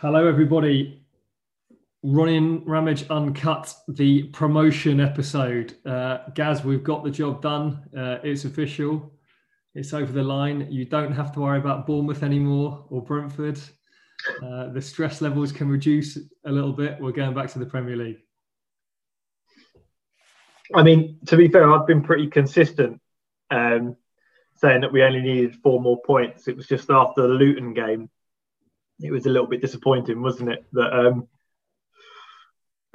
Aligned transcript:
Hello, 0.00 0.28
everybody. 0.28 1.02
Running 2.04 2.64
Ramage 2.64 3.10
Uncut, 3.10 3.74
the 3.88 4.28
promotion 4.28 5.00
episode. 5.00 5.74
Uh, 5.84 6.18
Gaz, 6.36 6.62
we've 6.62 6.84
got 6.84 7.02
the 7.02 7.10
job 7.10 7.42
done. 7.42 7.82
Uh, 7.96 8.18
it's 8.22 8.44
official. 8.44 9.12
It's 9.74 9.92
over 9.92 10.12
the 10.12 10.22
line. 10.22 10.68
You 10.70 10.84
don't 10.84 11.10
have 11.10 11.32
to 11.32 11.40
worry 11.40 11.58
about 11.58 11.84
Bournemouth 11.84 12.22
anymore 12.22 12.86
or 12.90 13.02
Brentford. 13.02 13.58
Uh, 14.40 14.68
the 14.68 14.80
stress 14.80 15.20
levels 15.20 15.50
can 15.50 15.68
reduce 15.68 16.16
a 16.46 16.52
little 16.52 16.72
bit. 16.72 17.00
We're 17.00 17.10
going 17.10 17.34
back 17.34 17.50
to 17.54 17.58
the 17.58 17.66
Premier 17.66 17.96
League. 17.96 18.20
I 20.76 20.84
mean, 20.84 21.18
to 21.26 21.36
be 21.36 21.48
fair, 21.48 21.72
I've 21.72 21.88
been 21.88 22.04
pretty 22.04 22.28
consistent 22.28 23.00
um, 23.50 23.96
saying 24.54 24.82
that 24.82 24.92
we 24.92 25.02
only 25.02 25.22
needed 25.22 25.56
four 25.56 25.80
more 25.80 26.00
points. 26.06 26.46
It 26.46 26.56
was 26.56 26.68
just 26.68 26.88
after 26.88 27.22
the 27.22 27.34
Luton 27.34 27.74
game 27.74 28.08
it 29.00 29.10
was 29.10 29.26
a 29.26 29.30
little 29.30 29.46
bit 29.46 29.60
disappointing, 29.60 30.22
wasn't 30.22 30.50
it? 30.50 30.64
That 30.72 30.92
um, 30.92 31.28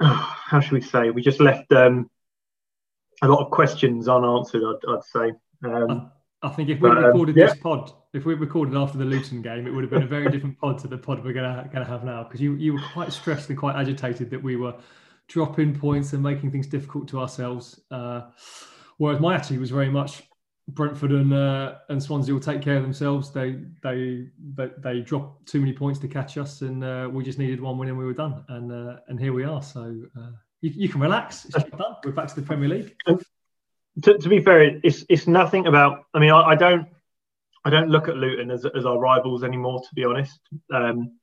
how 0.00 0.60
should 0.60 0.72
we 0.72 0.80
say? 0.80 1.10
We 1.10 1.22
just 1.22 1.40
left 1.40 1.72
um, 1.72 2.10
a 3.22 3.28
lot 3.28 3.44
of 3.44 3.50
questions 3.50 4.08
unanswered. 4.08 4.62
I'd, 4.62 4.90
I'd 4.90 5.04
say. 5.04 5.32
Um, 5.64 6.10
I, 6.42 6.48
I, 6.48 6.50
think 6.50 6.68
if 6.68 6.80
we 6.80 6.90
um, 6.90 6.96
recorded 6.96 7.36
yeah. 7.36 7.46
this 7.46 7.56
pod, 7.56 7.92
if 8.12 8.24
we 8.24 8.34
recorded 8.34 8.76
after 8.76 8.98
the 8.98 9.04
Luton 9.04 9.40
game, 9.42 9.66
it 9.66 9.70
would 9.70 9.82
have 9.82 9.90
been 9.90 10.02
a 10.02 10.06
very 10.06 10.30
different 10.30 10.58
pod 10.58 10.78
to 10.78 10.88
the 10.88 10.98
pod 10.98 11.24
we're 11.24 11.32
gonna 11.32 11.68
gonna 11.72 11.84
have 11.86 12.04
now 12.04 12.24
because 12.24 12.40
you 12.40 12.54
you 12.54 12.74
were 12.74 12.82
quite 12.92 13.12
stressed 13.12 13.48
and 13.48 13.58
quite 13.58 13.76
agitated 13.76 14.30
that 14.30 14.42
we 14.42 14.56
were 14.56 14.74
dropping 15.26 15.74
points 15.78 16.12
and 16.12 16.22
making 16.22 16.50
things 16.50 16.66
difficult 16.66 17.08
to 17.08 17.20
ourselves. 17.20 17.80
Uh, 17.90 18.22
whereas 18.98 19.20
my 19.20 19.34
attitude 19.34 19.60
was 19.60 19.70
very 19.70 19.88
much 19.88 20.22
Brentford 20.68 21.12
and 21.12 21.32
uh, 21.32 21.74
and 21.90 22.02
Swansea 22.02 22.32
will 22.32 22.40
take 22.40 22.62
care 22.62 22.76
of 22.76 22.82
themselves. 22.82 23.30
They 23.30 23.56
they 23.82 24.28
they, 24.56 24.70
they 24.78 25.02
too 25.02 25.36
many 25.54 25.74
points 25.74 25.98
to 26.00 26.08
catch 26.08 26.38
us, 26.38 26.62
and 26.62 26.82
uh, 26.82 27.08
we 27.12 27.22
just 27.22 27.38
needed 27.38 27.60
one 27.60 27.76
win 27.76 27.90
and 27.90 27.98
we 27.98 28.04
were 28.04 28.14
done. 28.14 28.44
And 28.48 28.72
uh, 28.72 28.96
and 29.08 29.20
here 29.20 29.34
we 29.34 29.44
are. 29.44 29.62
So 29.62 30.02
uh, 30.18 30.30
you, 30.62 30.70
you, 30.74 30.88
can 30.88 31.00
relax. 31.00 31.44
It's 31.44 31.64
done. 31.64 31.96
We're 32.02 32.12
back 32.12 32.28
to 32.28 32.34
the 32.36 32.42
Premier 32.42 32.68
League. 32.68 32.96
To, 34.02 34.18
to, 34.18 34.28
be 34.28 34.40
fair, 34.40 34.62
it's 34.82 35.04
it's 35.10 35.26
nothing 35.26 35.66
about. 35.66 36.06
I 36.14 36.18
mean, 36.18 36.30
I, 36.30 36.40
I, 36.40 36.54
don't 36.54 36.88
I 37.64 37.70
don't 37.70 37.90
look 37.90 38.08
at 38.08 38.16
Luton 38.16 38.50
as 38.50 38.64
as 38.64 38.86
our 38.86 38.98
rivals 38.98 39.44
anymore. 39.44 39.80
To 39.80 39.94
be 39.94 40.04
honest, 40.04 40.40
um, 40.72 41.18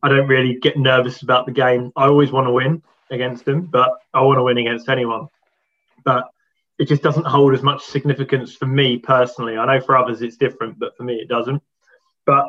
I 0.00 0.08
don't 0.08 0.28
really 0.28 0.60
get 0.60 0.78
nervous 0.78 1.22
about 1.22 1.46
the 1.46 1.52
game. 1.52 1.92
I 1.96 2.06
always 2.06 2.30
want 2.30 2.46
to 2.46 2.52
win 2.52 2.82
against 3.10 3.44
them, 3.44 3.62
but 3.62 3.90
I 4.14 4.22
want 4.22 4.38
to 4.38 4.44
win 4.44 4.58
against 4.58 4.88
anyone. 4.88 5.26
But 6.04 6.30
it 6.80 6.88
just 6.88 7.02
doesn't 7.02 7.26
hold 7.26 7.52
as 7.52 7.62
much 7.62 7.84
significance 7.84 8.56
for 8.56 8.64
me 8.64 8.96
personally. 8.96 9.58
I 9.58 9.66
know 9.66 9.84
for 9.84 9.98
others 9.98 10.22
it's 10.22 10.38
different, 10.38 10.78
but 10.78 10.96
for 10.96 11.02
me 11.02 11.16
it 11.16 11.28
doesn't. 11.28 11.62
But 12.24 12.46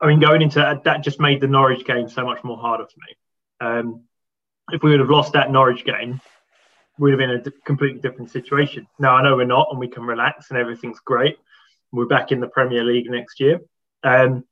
I 0.00 0.06
mean, 0.06 0.18
going 0.18 0.40
into 0.40 0.60
that, 0.60 0.84
that 0.84 1.02
just 1.02 1.20
made 1.20 1.42
the 1.42 1.46
Norwich 1.46 1.84
game 1.84 2.08
so 2.08 2.24
much 2.24 2.42
more 2.42 2.56
harder 2.56 2.86
for 2.86 2.96
me. 3.06 3.68
Um, 3.68 4.04
if 4.72 4.82
we 4.82 4.92
would 4.92 5.00
have 5.00 5.10
lost 5.10 5.34
that 5.34 5.52
Norwich 5.52 5.84
game, 5.84 6.22
we'd 6.98 7.10
have 7.10 7.18
been 7.18 7.28
in 7.28 7.42
a 7.46 7.50
completely 7.66 8.00
different 8.00 8.30
situation. 8.30 8.86
Now 8.98 9.16
I 9.16 9.22
know 9.22 9.36
we're 9.36 9.44
not, 9.44 9.68
and 9.70 9.78
we 9.78 9.88
can 9.88 10.04
relax, 10.04 10.48
and 10.48 10.58
everything's 10.58 11.00
great. 11.00 11.36
We're 11.92 12.06
back 12.06 12.32
in 12.32 12.40
the 12.40 12.48
Premier 12.48 12.82
League 12.82 13.10
next 13.10 13.40
year. 13.40 13.60
Um, 14.02 14.44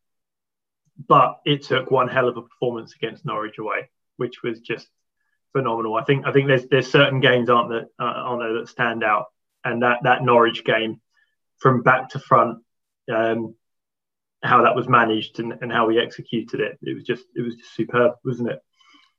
but 1.07 1.41
it 1.47 1.63
took 1.63 1.91
one 1.91 2.09
hell 2.09 2.29
of 2.29 2.37
a 2.37 2.43
performance 2.43 2.95
against 2.95 3.25
Norwich 3.25 3.57
away, 3.57 3.89
which 4.19 4.43
was 4.43 4.61
just 4.61 4.87
phenomenal. 5.53 5.95
I 5.97 6.05
think 6.05 6.27
I 6.27 6.33
think 6.33 6.49
there's 6.49 6.67
there's 6.67 6.91
certain 6.91 7.21
games 7.21 7.49
aren't 7.49 7.71
that 7.71 7.89
uh, 7.99 8.05
aren't 8.05 8.41
there 8.41 8.55
that 8.55 8.69
stand 8.69 9.05
out, 9.05 9.27
and 9.65 9.83
that 9.83 9.99
that 10.03 10.23
Norwich 10.23 10.65
game 10.65 11.01
from 11.59 11.83
back 11.83 12.11
to 12.11 12.19
front, 12.19 12.59
um, 13.13 13.55
how 14.43 14.63
that 14.63 14.77
was 14.77 14.89
managed 14.89 15.41
and, 15.41 15.55
and 15.61 15.73
how 15.73 15.87
we 15.87 15.99
executed 15.99 16.61
it, 16.61 16.79
it 16.83 16.95
was 16.95 17.05
just 17.05 17.25
it 17.35 17.43
was 17.43 17.57
just 17.57 17.75
superb, 17.75 18.13
wasn't 18.25 18.51
it? 18.51 18.63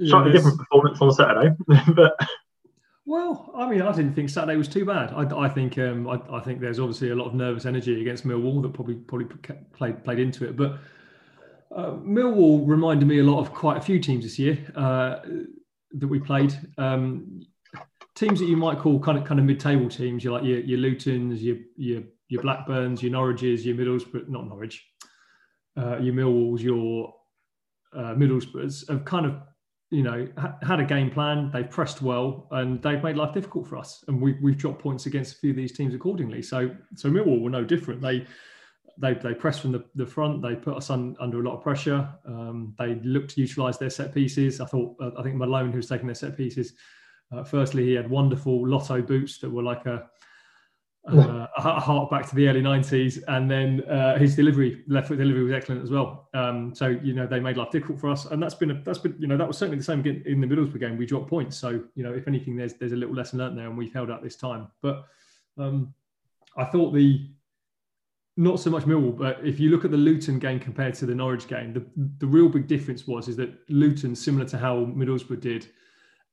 Slightly 0.01 0.31
different 0.31 0.57
performance 0.57 1.01
on 1.01 1.11
Saturday, 1.11 1.55
but. 1.93 2.15
Well, 3.05 3.51
I 3.55 3.67
mean, 3.67 3.81
I 3.81 3.91
didn't 3.91 4.13
think 4.13 4.29
Saturday 4.29 4.55
was 4.55 4.67
too 4.67 4.85
bad. 4.85 5.11
I, 5.13 5.45
I 5.45 5.49
think 5.49 5.79
um, 5.79 6.07
I, 6.07 6.21
I, 6.31 6.41
think 6.41 6.59
there's 6.59 6.79
obviously 6.79 7.09
a 7.09 7.15
lot 7.15 7.25
of 7.25 7.33
nervous 7.33 7.65
energy 7.65 7.99
against 8.01 8.23
Millwall 8.23 8.61
that 8.61 8.71
probably 8.71 8.95
probably 8.95 9.25
played 9.73 10.03
played 10.03 10.19
into 10.19 10.47
it. 10.47 10.55
But 10.55 10.77
uh, 11.75 11.93
Millwall 11.93 12.67
reminded 12.67 13.07
me 13.07 13.17
a 13.17 13.23
lot 13.23 13.39
of 13.39 13.51
quite 13.51 13.77
a 13.77 13.81
few 13.81 13.99
teams 13.99 14.25
this 14.25 14.37
year. 14.37 14.59
Uh, 14.75 15.21
that 15.93 16.07
we 16.07 16.19
played. 16.19 16.57
Um, 16.77 17.41
teams 18.15 18.39
that 18.39 18.47
you 18.47 18.57
might 18.57 18.79
call 18.79 18.99
kind 18.99 19.17
of 19.17 19.23
kind 19.23 19.39
of 19.39 19.45
mid-table 19.45 19.89
teams, 19.89 20.23
you 20.23 20.31
like 20.31 20.43
your 20.43 20.59
your 20.59 20.79
Lutons, 20.79 21.41
your 21.41 21.57
your 21.77 22.03
your 22.27 22.41
Blackburns, 22.41 23.01
your 23.01 23.11
Norwiches, 23.11 23.65
your 23.65 23.75
Middlesbrough, 23.75 24.29
not 24.29 24.47
Norwich, 24.47 24.85
uh, 25.77 25.97
your 25.97 26.13
Millwalls, 26.13 26.59
your 26.59 27.13
uh, 27.95 28.13
Middlesbroughs 28.13 28.89
have 28.89 29.05
kind 29.05 29.25
of 29.25 29.35
you 29.89 30.03
know 30.03 30.27
ha- 30.37 30.57
had 30.61 30.79
a 30.79 30.85
game 30.85 31.09
plan. 31.09 31.49
They've 31.51 31.69
pressed 31.69 32.01
well 32.01 32.47
and 32.51 32.81
they've 32.81 33.03
made 33.03 33.17
life 33.17 33.33
difficult 33.33 33.67
for 33.67 33.77
us, 33.77 34.03
and 34.07 34.21
we, 34.21 34.37
we've 34.41 34.57
dropped 34.57 34.81
points 34.81 35.05
against 35.05 35.35
a 35.35 35.39
few 35.39 35.51
of 35.51 35.55
these 35.55 35.75
teams 35.75 35.95
accordingly. 35.95 36.41
So 36.41 36.75
so 36.95 37.09
Millwall 37.09 37.41
were 37.41 37.49
no 37.49 37.63
different. 37.63 38.01
They 38.01 38.25
they, 38.99 39.13
they 39.13 39.33
pressed 39.33 39.61
from 39.61 39.71
the, 39.71 39.83
the 39.95 40.05
front. 40.05 40.41
They 40.41 40.55
put 40.55 40.77
us 40.77 40.89
un, 40.89 41.15
under 41.19 41.39
a 41.39 41.43
lot 41.43 41.55
of 41.55 41.63
pressure. 41.63 42.07
Um, 42.25 42.75
they 42.77 42.95
looked 42.95 43.31
to 43.35 43.41
utilise 43.41 43.77
their 43.77 43.89
set 43.89 44.13
pieces. 44.13 44.59
I 44.59 44.65
thought 44.65 44.95
uh, 45.01 45.11
I 45.17 45.23
think 45.23 45.35
Malone, 45.35 45.71
who 45.71 45.77
was 45.77 45.87
taking 45.87 46.07
their 46.07 46.15
set 46.15 46.35
pieces, 46.35 46.73
uh, 47.31 47.43
firstly 47.43 47.85
he 47.85 47.93
had 47.93 48.09
wonderful 48.09 48.67
lotto 48.67 49.01
boots 49.01 49.37
that 49.39 49.49
were 49.49 49.63
like 49.63 49.85
a 49.85 50.09
uh, 51.07 51.47
a 51.57 51.79
heart 51.79 52.11
back 52.11 52.27
to 52.27 52.35
the 52.35 52.47
early 52.47 52.61
90s 52.61 53.23
and 53.29 53.49
then 53.49 53.81
uh, 53.89 54.17
his 54.17 54.35
delivery 54.35 54.83
left 54.87 55.07
foot 55.07 55.17
delivery 55.17 55.43
was 55.43 55.53
excellent 55.53 55.81
as 55.81 55.89
well 55.89 56.27
um, 56.33 56.75
so 56.75 56.87
you 56.87 57.13
know 57.13 57.25
they 57.25 57.39
made 57.39 57.57
life 57.57 57.71
difficult 57.71 57.99
for 57.99 58.09
us 58.09 58.25
and 58.25 58.43
that's 58.43 58.53
been 58.53 58.71
a, 58.71 58.81
that's 58.83 58.99
been 58.99 59.15
you 59.17 59.25
know 59.25 59.37
that 59.37 59.47
was 59.47 59.57
certainly 59.57 59.77
the 59.77 59.83
same 59.83 60.05
in 60.05 60.41
the 60.41 60.47
Middlesbrough 60.47 60.79
game 60.79 60.97
we 60.97 61.05
dropped 61.05 61.29
points 61.29 61.57
so 61.57 61.81
you 61.95 62.03
know 62.03 62.13
if 62.13 62.27
anything 62.27 62.55
there's 62.55 62.73
there's 62.75 62.91
a 62.91 62.97
little 62.97 63.15
lesson 63.15 63.39
learned 63.39 63.57
there 63.57 63.65
and 63.65 63.77
we've 63.77 63.93
held 63.93 64.11
out 64.11 64.21
this 64.21 64.35
time 64.35 64.67
but 64.81 65.05
um, 65.57 65.93
I 66.57 66.65
thought 66.65 66.93
the 66.93 67.29
not 68.39 68.57
so 68.57 68.69
much 68.69 68.85
Millwall, 68.85 69.15
but 69.15 69.45
if 69.45 69.59
you 69.59 69.69
look 69.69 69.83
at 69.83 69.91
the 69.91 69.97
Luton 69.97 70.39
game 70.39 70.61
compared 70.61 70.93
to 70.95 71.05
the 71.05 71.13
Norwich 71.13 71.45
game, 71.45 71.73
the, 71.73 71.85
the 72.19 72.25
real 72.25 72.47
big 72.47 72.67
difference 72.67 73.05
was 73.05 73.27
is 73.27 73.35
that 73.35 73.53
Luton, 73.69 74.15
similar 74.15 74.45
to 74.45 74.57
how 74.57 74.85
Middlesbrough 74.85 75.41
did, 75.41 75.67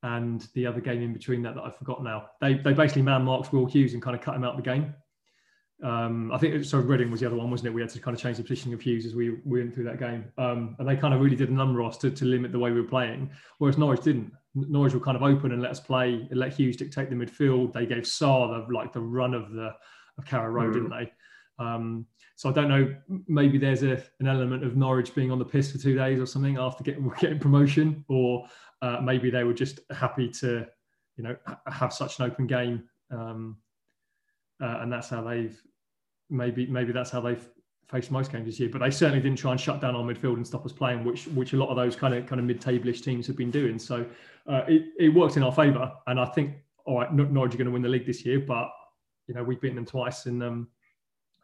and 0.04 0.46
the 0.54 0.64
other 0.64 0.80
game 0.80 1.02
in 1.02 1.12
between 1.12 1.42
that 1.42 1.56
that 1.56 1.64
I 1.64 1.70
forgot 1.70 2.04
now, 2.04 2.30
they 2.40 2.54
they 2.54 2.72
basically 2.72 3.02
man 3.02 3.22
marked 3.22 3.52
Will 3.52 3.66
Hughes 3.66 3.92
and 3.92 4.00
kind 4.00 4.14
of 4.14 4.22
cut 4.22 4.36
him 4.36 4.44
out 4.44 4.56
of 4.56 4.56
the 4.56 4.62
game. 4.62 4.94
Um, 5.82 6.30
I 6.32 6.38
think 6.38 6.64
so. 6.64 6.78
Reading 6.78 7.10
was 7.10 7.20
the 7.20 7.26
other 7.26 7.34
one, 7.34 7.50
wasn't 7.50 7.68
it? 7.68 7.74
We 7.74 7.80
had 7.80 7.90
to 7.90 7.98
kind 7.98 8.16
of 8.16 8.22
change 8.22 8.36
the 8.36 8.44
positioning 8.44 8.74
of 8.74 8.80
Hughes 8.80 9.04
as 9.04 9.16
we, 9.16 9.40
we 9.44 9.60
went 9.60 9.74
through 9.74 9.84
that 9.84 9.98
game, 9.98 10.26
um, 10.38 10.76
and 10.78 10.88
they 10.88 10.96
kind 10.96 11.12
of 11.12 11.20
really 11.20 11.34
did 11.34 11.50
a 11.50 11.52
number 11.52 11.82
on 11.82 11.88
us 11.88 11.98
to, 11.98 12.10
to 12.10 12.24
limit 12.24 12.52
the 12.52 12.58
way 12.58 12.70
we 12.70 12.80
were 12.80 12.86
playing. 12.86 13.30
Whereas 13.58 13.78
Norwich 13.78 14.02
didn't. 14.02 14.32
Norwich 14.54 14.94
were 14.94 15.00
kind 15.00 15.16
of 15.16 15.24
open 15.24 15.50
and 15.50 15.60
let 15.60 15.72
us 15.72 15.80
play, 15.80 16.28
let 16.30 16.52
Hughes 16.52 16.76
dictate 16.76 17.10
the 17.10 17.16
midfield. 17.16 17.72
They 17.72 17.84
gave 17.84 18.04
Sarr 18.04 18.66
the 18.66 18.72
like 18.72 18.92
the 18.92 19.00
run 19.00 19.34
of 19.34 19.50
the 19.50 19.74
of 20.18 20.24
Carrow 20.24 20.50
Road, 20.50 20.70
mm. 20.70 20.74
didn't 20.74 20.90
they? 20.90 21.12
Um, 21.58 22.06
so 22.36 22.50
I 22.50 22.52
don't 22.52 22.68
know. 22.68 22.94
Maybe 23.26 23.58
there's 23.58 23.82
a, 23.82 24.02
an 24.20 24.26
element 24.26 24.64
of 24.64 24.76
Norwich 24.76 25.14
being 25.14 25.30
on 25.30 25.38
the 25.38 25.44
piss 25.44 25.72
for 25.72 25.78
two 25.78 25.94
days 25.94 26.20
or 26.20 26.26
something 26.26 26.58
after 26.58 26.84
getting 26.84 27.10
getting 27.20 27.38
promotion, 27.38 28.04
or 28.08 28.46
uh, 28.82 29.00
maybe 29.02 29.30
they 29.30 29.44
were 29.44 29.54
just 29.54 29.80
happy 29.90 30.28
to, 30.28 30.66
you 31.16 31.24
know, 31.24 31.36
have 31.66 31.92
such 31.92 32.18
an 32.18 32.26
open 32.26 32.46
game, 32.46 32.84
um, 33.10 33.56
uh, 34.62 34.78
and 34.80 34.92
that's 34.92 35.08
how 35.08 35.22
they've 35.22 35.60
maybe 36.28 36.66
maybe 36.66 36.92
that's 36.92 37.10
how 37.10 37.20
they've 37.20 37.48
faced 37.88 38.10
most 38.10 38.32
games 38.32 38.46
this 38.46 38.60
year. 38.60 38.68
But 38.68 38.80
they 38.80 38.90
certainly 38.90 39.22
didn't 39.22 39.38
try 39.38 39.52
and 39.52 39.60
shut 39.60 39.80
down 39.80 39.94
our 39.94 40.02
midfield 40.02 40.36
and 40.36 40.46
stop 40.46 40.66
us 40.66 40.72
playing, 40.72 41.04
which 41.04 41.26
which 41.28 41.52
a 41.54 41.56
lot 41.56 41.70
of 41.70 41.76
those 41.76 41.96
kind 41.96 42.14
of 42.14 42.26
kind 42.26 42.40
of 42.40 42.46
mid-tablish 42.46 43.02
teams 43.02 43.26
have 43.26 43.36
been 43.36 43.50
doing. 43.50 43.78
So 43.78 44.04
uh, 44.46 44.62
it 44.68 44.92
it 44.98 45.08
worked 45.08 45.36
in 45.36 45.42
our 45.42 45.52
favour, 45.52 45.92
and 46.06 46.20
I 46.20 46.26
think 46.26 46.56
all 46.84 47.00
right, 47.00 47.12
Norwich 47.12 47.54
are 47.54 47.58
going 47.58 47.66
to 47.66 47.72
win 47.72 47.82
the 47.82 47.88
league 47.88 48.06
this 48.06 48.24
year, 48.24 48.40
but 48.40 48.70
you 49.26 49.34
know 49.34 49.42
we've 49.42 49.60
beaten 49.60 49.76
them 49.76 49.86
twice, 49.86 50.26
and 50.26 50.42
um, 50.42 50.68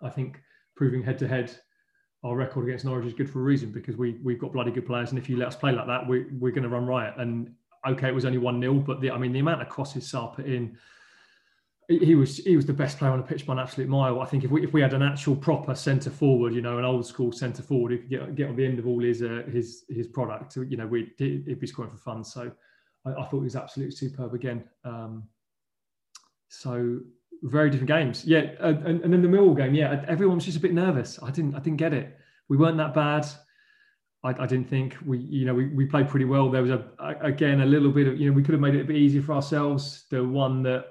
I 0.03 0.11
think 0.11 0.41
proving 0.77 1.03
head 1.03 1.19
to 1.19 1.29
head 1.29 1.55
our 2.25 2.37
record 2.37 2.65
against 2.65 2.85
Norwich 2.85 3.07
is 3.07 3.15
good 3.15 3.29
for 3.29 3.41
a 3.41 3.43
reason 3.43 3.71
because 3.71 3.97
we 3.97 4.19
we've 4.23 4.39
got 4.39 4.53
bloody 4.53 4.71
good 4.71 4.87
players, 4.87 5.11
and 5.11 5.19
if 5.19 5.29
you 5.29 5.37
let 5.37 5.49
us 5.49 5.57
play 5.57 5.73
like 5.73 5.87
that, 5.87 6.07
we 6.07 6.27
we're 6.39 6.53
going 6.53 6.63
to 6.63 6.69
run 6.69 6.87
riot. 6.87 7.15
And 7.19 7.55
okay, 7.87 8.09
it 8.09 8.15
was 8.15 8.25
only 8.25 8.39
one 8.39 8.61
0 8.61 8.75
but 8.75 9.01
the, 9.01 9.11
I 9.11 9.19
mean 9.19 9.33
the 9.33 9.41
amount 9.41 9.63
of 9.63 9.69
crosses 9.69 10.11
Sarr 10.11 10.35
put 10.35 10.47
in, 10.47 10.79
he 11.89 12.15
was 12.15 12.39
he 12.39 12.55
was 12.55 12.67
the 12.67 12.73
best 12.73 12.99
player 12.99 13.11
on 13.11 13.19
the 13.19 13.27
pitch 13.27 13.45
by 13.45 13.55
an 13.55 13.59
absolute 13.59 13.89
mile. 13.89 14.21
I 14.21 14.27
think 14.27 14.45
if 14.45 14.51
we 14.51 14.63
if 14.63 14.73
we 14.73 14.81
had 14.81 14.95
an 14.95 15.03
actual 15.03 15.35
proper 15.35 15.75
centre 15.75 16.11
forward, 16.11 16.55
you 16.55 16.63
know, 16.63 16.79
an 16.79 16.85
old 16.85 17.07
school 17.07 17.33
centre 17.33 17.63
forward 17.63 17.93
who 17.93 17.99
could 17.99 18.11
get 18.11 18.35
get 18.37 18.49
on 18.49 18.57
the 18.57 18.65
end 18.65 18.79
of 18.79 18.87
all 18.87 19.03
his 19.03 19.23
uh, 19.23 19.43
his 19.51 19.85
his 19.89 20.07
product, 20.07 20.57
you 20.57 20.77
know, 20.77 20.87
we'd 20.87 21.13
he'd 21.19 21.61
be 21.61 21.67
scoring 21.67 21.91
for 21.91 21.99
fun. 21.99 22.23
So 22.25 22.53
I, 23.05 23.11
I 23.11 23.25
thought 23.25 23.39
he 23.39 23.45
was 23.45 23.57
absolutely 23.57 23.97
superb 23.97 24.35
again. 24.35 24.65
Um, 24.85 25.25
so 26.49 27.01
very 27.43 27.71
different 27.71 27.89
games. 27.89 28.25
Yeah, 28.25 28.53
and, 28.61 29.03
and 29.03 29.13
then 29.13 29.23
the 29.23 29.29
Millwall 29.29 29.57
game. 29.57 29.75
Yeah, 29.75 30.05
everyone 30.09 30.37
was 30.37 30.45
just 30.45 30.57
a 30.57 30.61
bit 30.61 30.73
nervous. 30.73 31.19
I 31.23 31.31
didn't 31.31 31.55
I 31.55 31.61
didn't 31.61 31.79
get 31.79 31.93
it. 31.93 32.19
We 32.49 32.57
weren't 32.57 32.77
that 32.79 32.95
bad. 32.95 33.27
I, 34.25 34.31
I 34.31 34.47
didn't 34.47 34.69
think 34.69 34.97
we 35.05 35.19
you 35.19 35.45
know 35.45 35.55
we, 35.55 35.69
we 35.69 35.87
played 35.87 36.09
pretty 36.09 36.25
well. 36.25 36.51
There 36.51 36.63
was 36.63 36.71
a, 36.71 36.85
again 37.21 37.61
a 37.61 37.67
little 37.67 37.91
bit 37.91 38.07
of 38.07 38.21
you 38.21 38.31
know 38.31 38.37
we 38.37 38.43
could 38.43 38.53
have 38.53 38.61
made 38.61 38.75
it 38.75 38.83
a 38.83 38.85
bit 38.85 38.97
easier 38.97 39.23
for 39.23 39.35
ourselves. 39.35 40.05
The 40.11 40.25
one 40.25 40.63
that 40.63 40.87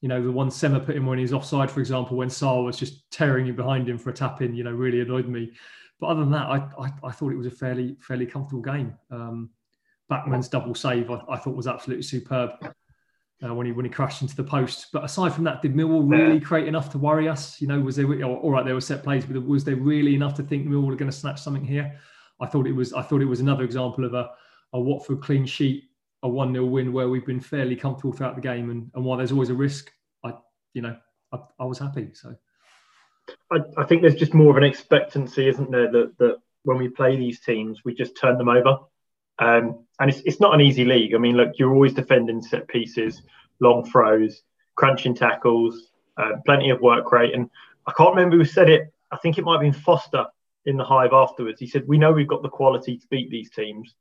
you 0.00 0.08
know 0.08 0.22
the 0.22 0.32
one 0.32 0.50
Sema 0.50 0.80
put 0.80 0.96
in 0.96 1.06
when 1.06 1.18
he's 1.18 1.32
offside, 1.32 1.70
for 1.70 1.80
example, 1.80 2.16
when 2.16 2.28
Sarr 2.28 2.64
was 2.64 2.76
just 2.76 3.10
tearing 3.10 3.46
you 3.46 3.52
behind 3.52 3.88
him 3.88 3.98
for 3.98 4.10
a 4.10 4.14
tap 4.14 4.42
in. 4.42 4.54
You 4.54 4.64
know 4.64 4.72
really 4.72 5.00
annoyed 5.00 5.28
me. 5.28 5.52
but 6.00 6.08
other 6.08 6.20
than 6.20 6.32
that, 6.32 6.46
I, 6.46 6.56
I, 6.78 6.92
I 7.04 7.12
thought 7.12 7.32
it 7.32 7.36
was 7.36 7.46
a 7.46 7.50
fairly 7.50 7.96
fairly 8.00 8.26
comfortable 8.26 8.62
game. 8.62 8.94
Um, 9.10 9.50
Bachmann's 10.08 10.48
double 10.48 10.74
save 10.74 11.10
I, 11.10 11.22
I 11.28 11.38
thought 11.38 11.56
was 11.56 11.68
absolutely 11.68 12.02
superb 12.02 12.50
uh, 13.44 13.54
when 13.54 13.66
he 13.66 13.72
when 13.72 13.84
he 13.84 13.90
crashed 13.90 14.22
into 14.22 14.36
the 14.36 14.44
post. 14.44 14.88
But 14.92 15.04
aside 15.04 15.32
from 15.32 15.44
that, 15.44 15.62
did 15.62 15.74
Millwall 15.74 16.08
really 16.08 16.34
yeah. 16.34 16.40
create 16.40 16.68
enough 16.68 16.90
to 16.90 16.98
worry 16.98 17.28
us? 17.28 17.60
You 17.60 17.66
know, 17.66 17.80
was 17.80 17.96
there 17.96 18.06
all 18.24 18.50
right? 18.50 18.64
There 18.64 18.74
were 18.74 18.80
set 18.80 19.02
plays, 19.02 19.24
but 19.24 19.42
was 19.44 19.64
there 19.64 19.76
really 19.76 20.14
enough 20.14 20.34
to 20.34 20.42
think 20.42 20.66
Millwall 20.66 20.88
were 20.88 20.96
going 20.96 21.10
to 21.10 21.16
snatch 21.16 21.40
something 21.40 21.64
here? 21.64 21.98
I 22.40 22.46
thought 22.46 22.66
it 22.66 22.72
was. 22.72 22.92
I 22.92 23.02
thought 23.02 23.22
it 23.22 23.26
was 23.26 23.40
another 23.40 23.64
example 23.64 24.04
of 24.04 24.14
a, 24.14 24.30
a 24.72 24.80
Watford 24.80 25.22
clean 25.22 25.46
sheet, 25.46 25.84
a 26.22 26.28
one 26.28 26.52
0 26.52 26.66
win 26.66 26.92
where 26.92 27.08
we've 27.08 27.26
been 27.26 27.40
fairly 27.40 27.76
comfortable 27.76 28.12
throughout 28.12 28.36
the 28.36 28.40
game, 28.40 28.70
and, 28.70 28.90
and 28.94 29.04
while 29.04 29.18
there's 29.18 29.32
always 29.32 29.50
a 29.50 29.54
risk, 29.54 29.90
I 30.24 30.34
you 30.74 30.82
know 30.82 30.96
I, 31.32 31.38
I 31.58 31.64
was 31.64 31.78
happy. 31.78 32.10
So 32.14 32.34
I, 33.50 33.58
I 33.76 33.84
think 33.84 34.02
there's 34.02 34.14
just 34.14 34.34
more 34.34 34.50
of 34.50 34.56
an 34.56 34.64
expectancy, 34.64 35.48
isn't 35.48 35.70
there, 35.70 35.90
that 35.90 36.18
that 36.18 36.38
when 36.64 36.78
we 36.78 36.88
play 36.88 37.16
these 37.16 37.40
teams, 37.40 37.80
we 37.84 37.94
just 37.94 38.16
turn 38.16 38.38
them 38.38 38.48
over. 38.48 38.78
Um, 39.42 39.84
and 39.98 40.08
it's, 40.08 40.20
it's 40.24 40.40
not 40.40 40.54
an 40.54 40.60
easy 40.60 40.84
league. 40.84 41.14
I 41.14 41.18
mean, 41.18 41.36
look, 41.36 41.58
you're 41.58 41.72
always 41.72 41.94
defending 41.94 42.42
set 42.42 42.68
pieces, 42.68 43.22
long 43.60 43.84
throws, 43.84 44.42
crunching 44.76 45.14
tackles, 45.14 45.90
uh, 46.16 46.32
plenty 46.46 46.70
of 46.70 46.80
work 46.80 47.10
rate. 47.10 47.34
And 47.34 47.50
I 47.86 47.92
can't 47.92 48.14
remember 48.14 48.36
who 48.36 48.44
said 48.44 48.70
it. 48.70 48.92
I 49.10 49.16
think 49.16 49.38
it 49.38 49.44
might 49.44 49.54
have 49.54 49.62
been 49.62 49.72
Foster 49.72 50.26
in 50.64 50.76
the 50.76 50.84
hive 50.84 51.12
afterwards. 51.12 51.58
He 51.58 51.66
said, 51.66 51.88
We 51.88 51.98
know 51.98 52.12
we've 52.12 52.28
got 52.28 52.42
the 52.42 52.48
quality 52.48 52.96
to 52.96 53.06
beat 53.08 53.30
these 53.30 53.50
teams, 53.50 53.94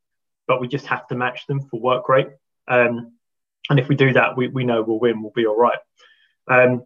but 0.47 0.61
we 0.61 0.67
just 0.67 0.85
have 0.85 1.07
to 1.07 1.15
match 1.15 1.47
them 1.47 1.61
for 1.61 1.79
work 1.79 2.07
rate. 2.07 2.29
Um, 2.67 3.13
and 3.69 3.79
if 3.79 3.89
we 3.89 3.95
do 3.95 4.13
that, 4.13 4.37
we, 4.37 4.47
we 4.47 4.63
know 4.63 4.83
we'll 4.83 4.99
win, 4.99 5.21
we'll 5.21 5.31
be 5.31 5.47
all 5.47 5.57
right. 5.57 5.79
Um, 6.47 6.83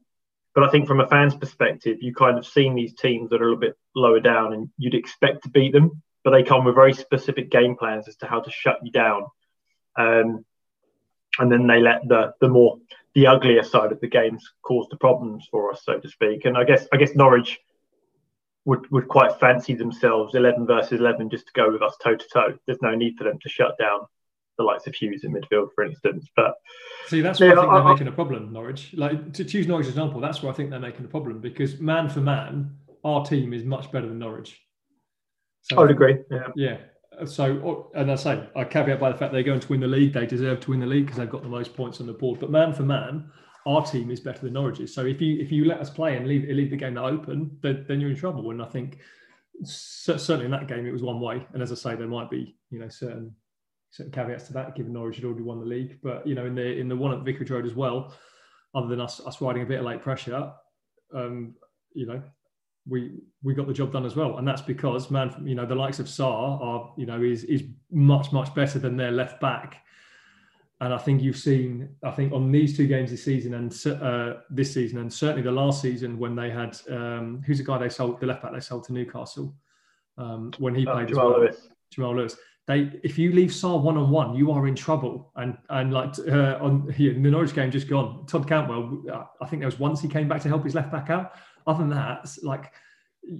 but 0.53 0.63
I 0.63 0.69
think 0.69 0.87
from 0.87 1.01
a 1.01 1.07
fan's 1.07 1.35
perspective, 1.35 1.97
you 1.99 2.13
kind 2.13 2.37
of 2.37 2.45
seen 2.45 2.75
these 2.75 2.93
teams 2.93 3.29
that 3.29 3.41
are 3.41 3.45
a 3.45 3.47
little 3.49 3.59
bit 3.59 3.77
lower 3.95 4.21
down 4.21 4.53
and 4.53 4.69
you'd 4.77 4.95
expect 4.95 5.43
to 5.43 5.49
beat 5.49 5.73
them 5.73 6.01
but 6.25 6.31
they 6.31 6.43
come 6.43 6.65
with 6.65 6.75
very 6.75 6.91
specific 6.91 7.51
game 7.51 7.77
plans 7.77 8.07
as 8.09 8.17
to 8.17 8.25
how 8.25 8.41
to 8.41 8.51
shut 8.51 8.79
you 8.83 8.91
down. 8.91 9.27
Um, 9.95 10.43
and 11.37 11.51
then 11.51 11.67
they 11.67 11.79
let 11.79 12.01
the 12.07 12.33
the 12.41 12.49
more 12.49 12.79
the 13.13 13.27
uglier 13.27 13.63
side 13.63 13.91
of 13.91 14.01
the 14.01 14.07
games 14.07 14.43
cause 14.63 14.87
the 14.89 14.97
problems 14.97 15.47
for 15.49 15.71
us, 15.71 15.83
so 15.85 15.99
to 15.99 16.09
speak. 16.09 16.43
And 16.45 16.57
I 16.57 16.63
guess 16.63 16.87
I 16.91 16.97
guess 16.97 17.15
Norwich 17.15 17.59
would 18.65 18.89
would 18.91 19.07
quite 19.07 19.39
fancy 19.39 19.75
themselves 19.75 20.33
eleven 20.33 20.65
versus 20.65 20.99
eleven 20.99 21.29
just 21.29 21.45
to 21.45 21.53
go 21.53 21.71
with 21.71 21.83
us 21.83 21.95
toe 22.03 22.15
to 22.15 22.25
toe. 22.33 22.57
There's 22.65 22.81
no 22.81 22.95
need 22.95 23.17
for 23.17 23.25
them 23.25 23.37
to 23.41 23.49
shut 23.49 23.77
down 23.77 24.01
the 24.57 24.63
likes 24.63 24.87
of 24.87 24.95
Hughes 24.95 25.25
in 25.25 25.33
midfield, 25.33 25.67
for 25.75 25.83
instance. 25.83 26.27
But 26.35 26.55
see, 27.07 27.21
that's 27.21 27.39
where 27.39 27.49
yeah, 27.49 27.59
I 27.59 27.61
think 27.61 27.71
I, 27.71 27.75
they're 27.75 27.87
I, 27.87 27.91
making 27.91 28.07
a 28.07 28.11
problem. 28.13 28.51
Norwich, 28.51 28.93
like 28.95 29.33
to 29.33 29.45
choose 29.45 29.67
Norwich 29.67 29.87
example, 29.87 30.21
that's 30.21 30.41
where 30.41 30.51
I 30.51 30.55
think 30.55 30.71
they're 30.71 30.79
making 30.79 31.05
a 31.05 31.09
problem 31.09 31.39
because 31.39 31.79
man 31.79 32.09
for 32.09 32.21
man, 32.21 32.77
our 33.03 33.23
team 33.23 33.53
is 33.53 33.63
much 33.63 33.91
better 33.91 34.07
than 34.07 34.17
Norwich. 34.17 34.64
So, 35.65 35.77
I 35.77 35.81
would 35.81 35.91
agree. 35.91 36.17
Yeah. 36.29 36.47
Yeah. 36.55 36.77
So, 37.25 37.89
and 37.95 38.11
I 38.11 38.15
say, 38.15 38.47
I 38.55 38.63
caveat 38.65 38.99
by 38.99 39.11
the 39.11 39.17
fact 39.17 39.33
they're 39.33 39.41
going 39.41 39.59
to 39.59 39.67
win 39.67 39.79
the 39.79 39.87
league. 39.87 40.13
They 40.13 40.25
deserve 40.25 40.59
to 40.61 40.71
win 40.71 40.79
the 40.79 40.85
league 40.85 41.05
because 41.05 41.17
they've 41.17 41.29
got 41.29 41.43
the 41.43 41.49
most 41.49 41.75
points 41.75 41.99
on 42.01 42.07
the 42.07 42.13
board. 42.13 42.39
But 42.39 42.51
man 42.51 42.73
for 42.73 42.83
man, 42.83 43.31
our 43.65 43.83
team 43.83 44.11
is 44.11 44.19
better 44.19 44.41
than 44.41 44.53
Norwich's. 44.53 44.93
So 44.93 45.05
if 45.05 45.19
you 45.19 45.41
if 45.41 45.51
you 45.51 45.65
let 45.65 45.79
us 45.79 45.89
play 45.89 46.17
and 46.17 46.27
leave 46.27 46.47
leave 46.47 46.69
the 46.69 46.77
game 46.77 46.97
open, 46.97 47.57
then, 47.61 47.85
then 47.87 47.99
you're 47.99 48.11
in 48.11 48.15
trouble. 48.15 48.51
And 48.51 48.61
I 48.61 48.65
think 48.65 48.99
certainly 49.63 50.45
in 50.45 50.51
that 50.51 50.67
game 50.67 50.85
it 50.85 50.91
was 50.91 51.01
one 51.01 51.19
way. 51.19 51.45
And 51.53 51.63
as 51.63 51.71
I 51.71 51.75
say, 51.75 51.95
there 51.95 52.07
might 52.07 52.29
be 52.29 52.55
you 52.69 52.79
know 52.79 52.89
certain 52.89 53.33
certain 53.89 54.11
caveats 54.11 54.47
to 54.47 54.53
that, 54.53 54.75
given 54.75 54.93
Norwich 54.93 55.15
had 55.15 55.25
already 55.25 55.41
won 55.41 55.59
the 55.59 55.65
league. 55.65 55.97
But 56.03 56.27
you 56.27 56.35
know 56.35 56.45
in 56.45 56.53
the 56.53 56.77
in 56.77 56.87
the 56.87 56.95
one 56.95 57.11
at 57.11 57.25
Vicarage 57.25 57.49
Road 57.49 57.65
as 57.65 57.73
well, 57.73 58.13
other 58.75 58.87
than 58.87 59.01
us 59.01 59.19
us 59.25 59.41
riding 59.41 59.63
a 59.63 59.65
bit 59.65 59.79
of 59.79 59.85
late 59.85 60.01
pressure, 60.01 60.51
um, 61.13 61.55
you 61.93 62.05
know 62.05 62.21
we 62.87 63.11
we 63.43 63.53
got 63.53 63.67
the 63.67 63.73
job 63.73 63.91
done 63.91 64.05
as 64.05 64.15
well, 64.15 64.37
and 64.37 64.47
that's 64.47 64.61
because 64.61 65.09
man, 65.09 65.33
you 65.43 65.55
know, 65.55 65.65
the 65.65 65.75
likes 65.75 65.99
of 65.99 66.05
Sarr 66.05 66.61
are 66.61 66.93
you 66.97 67.05
know 67.05 67.21
is 67.21 67.43
is 67.45 67.63
much 67.91 68.31
much 68.31 68.53
better 68.53 68.79
than 68.79 68.95
their 68.95 69.11
left 69.11 69.39
back, 69.41 69.83
and 70.81 70.93
I 70.93 70.97
think 70.97 71.21
you've 71.21 71.37
seen 71.37 71.89
I 72.03 72.11
think 72.11 72.31
on 72.31 72.51
these 72.51 72.77
two 72.77 72.87
games 72.87 73.11
this 73.11 73.23
season 73.23 73.55
and 73.55 74.01
uh, 74.01 74.41
this 74.49 74.73
season 74.73 74.99
and 74.99 75.11
certainly 75.11 75.41
the 75.41 75.51
last 75.51 75.81
season 75.81 76.19
when 76.19 76.35
they 76.35 76.49
had 76.49 76.77
um, 76.89 77.41
who's 77.45 77.57
the 77.57 77.63
guy 77.63 77.77
they 77.77 77.89
sold 77.89 78.19
the 78.19 78.27
left 78.27 78.43
back 78.43 78.53
they 78.53 78.59
sold 78.59 78.83
to 78.85 78.93
Newcastle 78.93 79.55
um, 80.17 80.51
when 80.59 80.75
he 80.75 80.85
oh, 80.85 80.93
played 80.93 81.07
Jamal 81.07 81.27
as 81.27 81.31
well, 81.31 81.39
Lewis. 81.41 81.67
Jamal 81.89 82.15
Lewis. 82.15 82.37
They, 82.67 82.91
if 83.03 83.19
you 83.19 83.31
leave 83.31 83.51
Sarr 83.51 83.79
one 83.79 83.95
on 83.95 84.09
one, 84.09 84.33
you 84.33 84.51
are 84.51 84.67
in 84.67 84.75
trouble. 84.75 85.31
And 85.35 85.57
and 85.69 85.93
like 85.93 86.17
uh, 86.19 86.57
on 86.61 86.85
the 86.97 87.13
Norwich 87.13 87.53
game 87.53 87.71
just 87.71 87.87
gone, 87.87 88.25
Todd 88.27 88.47
Cantwell, 88.47 89.03
I 89.41 89.45
think 89.47 89.61
there 89.61 89.67
was 89.67 89.79
once 89.79 90.01
he 90.01 90.07
came 90.07 90.27
back 90.27 90.41
to 90.41 90.49
help 90.49 90.63
his 90.63 90.75
left 90.75 90.91
back 90.91 91.09
out 91.09 91.33
other 91.67 91.79
than 91.79 91.89
that, 91.89 92.29
like 92.43 92.71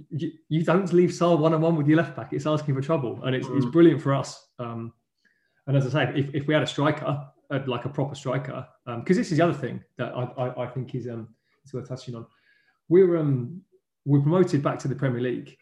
you, 0.10 0.32
you 0.50 0.64
don't 0.64 0.92
leave 0.94 1.12
Sarr 1.12 1.38
one 1.38 1.54
on 1.54 1.62
one 1.62 1.76
with 1.76 1.88
your 1.88 1.98
left 1.98 2.16
back. 2.16 2.34
It's 2.34 2.48
asking 2.48 2.76
for 2.76 2.82
trouble, 2.82 3.24
and 3.24 3.36
it's, 3.36 3.48
mm. 3.48 3.58
it's 3.58 3.66
brilliant 3.66 4.02
for 4.02 4.14
us. 4.14 4.48
Um, 4.60 4.94
and 5.68 5.78
as 5.78 5.86
I 5.96 6.06
say, 6.06 6.20
if, 6.20 6.34
if 6.34 6.48
we 6.48 6.54
had 6.54 6.64
a 6.64 6.68
striker, 6.68 7.28
uh, 7.52 7.60
like 7.66 7.86
a 7.86 7.90
proper 7.90 8.16
striker, 8.16 8.68
because 8.86 8.98
um, 8.98 9.04
this 9.22 9.32
is 9.32 9.38
the 9.38 9.44
other 9.44 9.54
thing 9.54 9.84
that 9.98 10.14
I, 10.14 10.24
I, 10.38 10.64
I 10.64 10.68
think 10.68 10.96
is 10.96 11.08
um, 11.08 11.28
is 11.66 11.74
worth 11.74 11.88
touching 11.88 12.16
on. 12.16 12.26
We're 12.90 13.18
um, 13.18 13.62
we're 14.06 14.22
promoted 14.22 14.62
back 14.62 14.80
to 14.80 14.88
the 14.88 14.96
Premier 14.96 15.22
League 15.22 15.58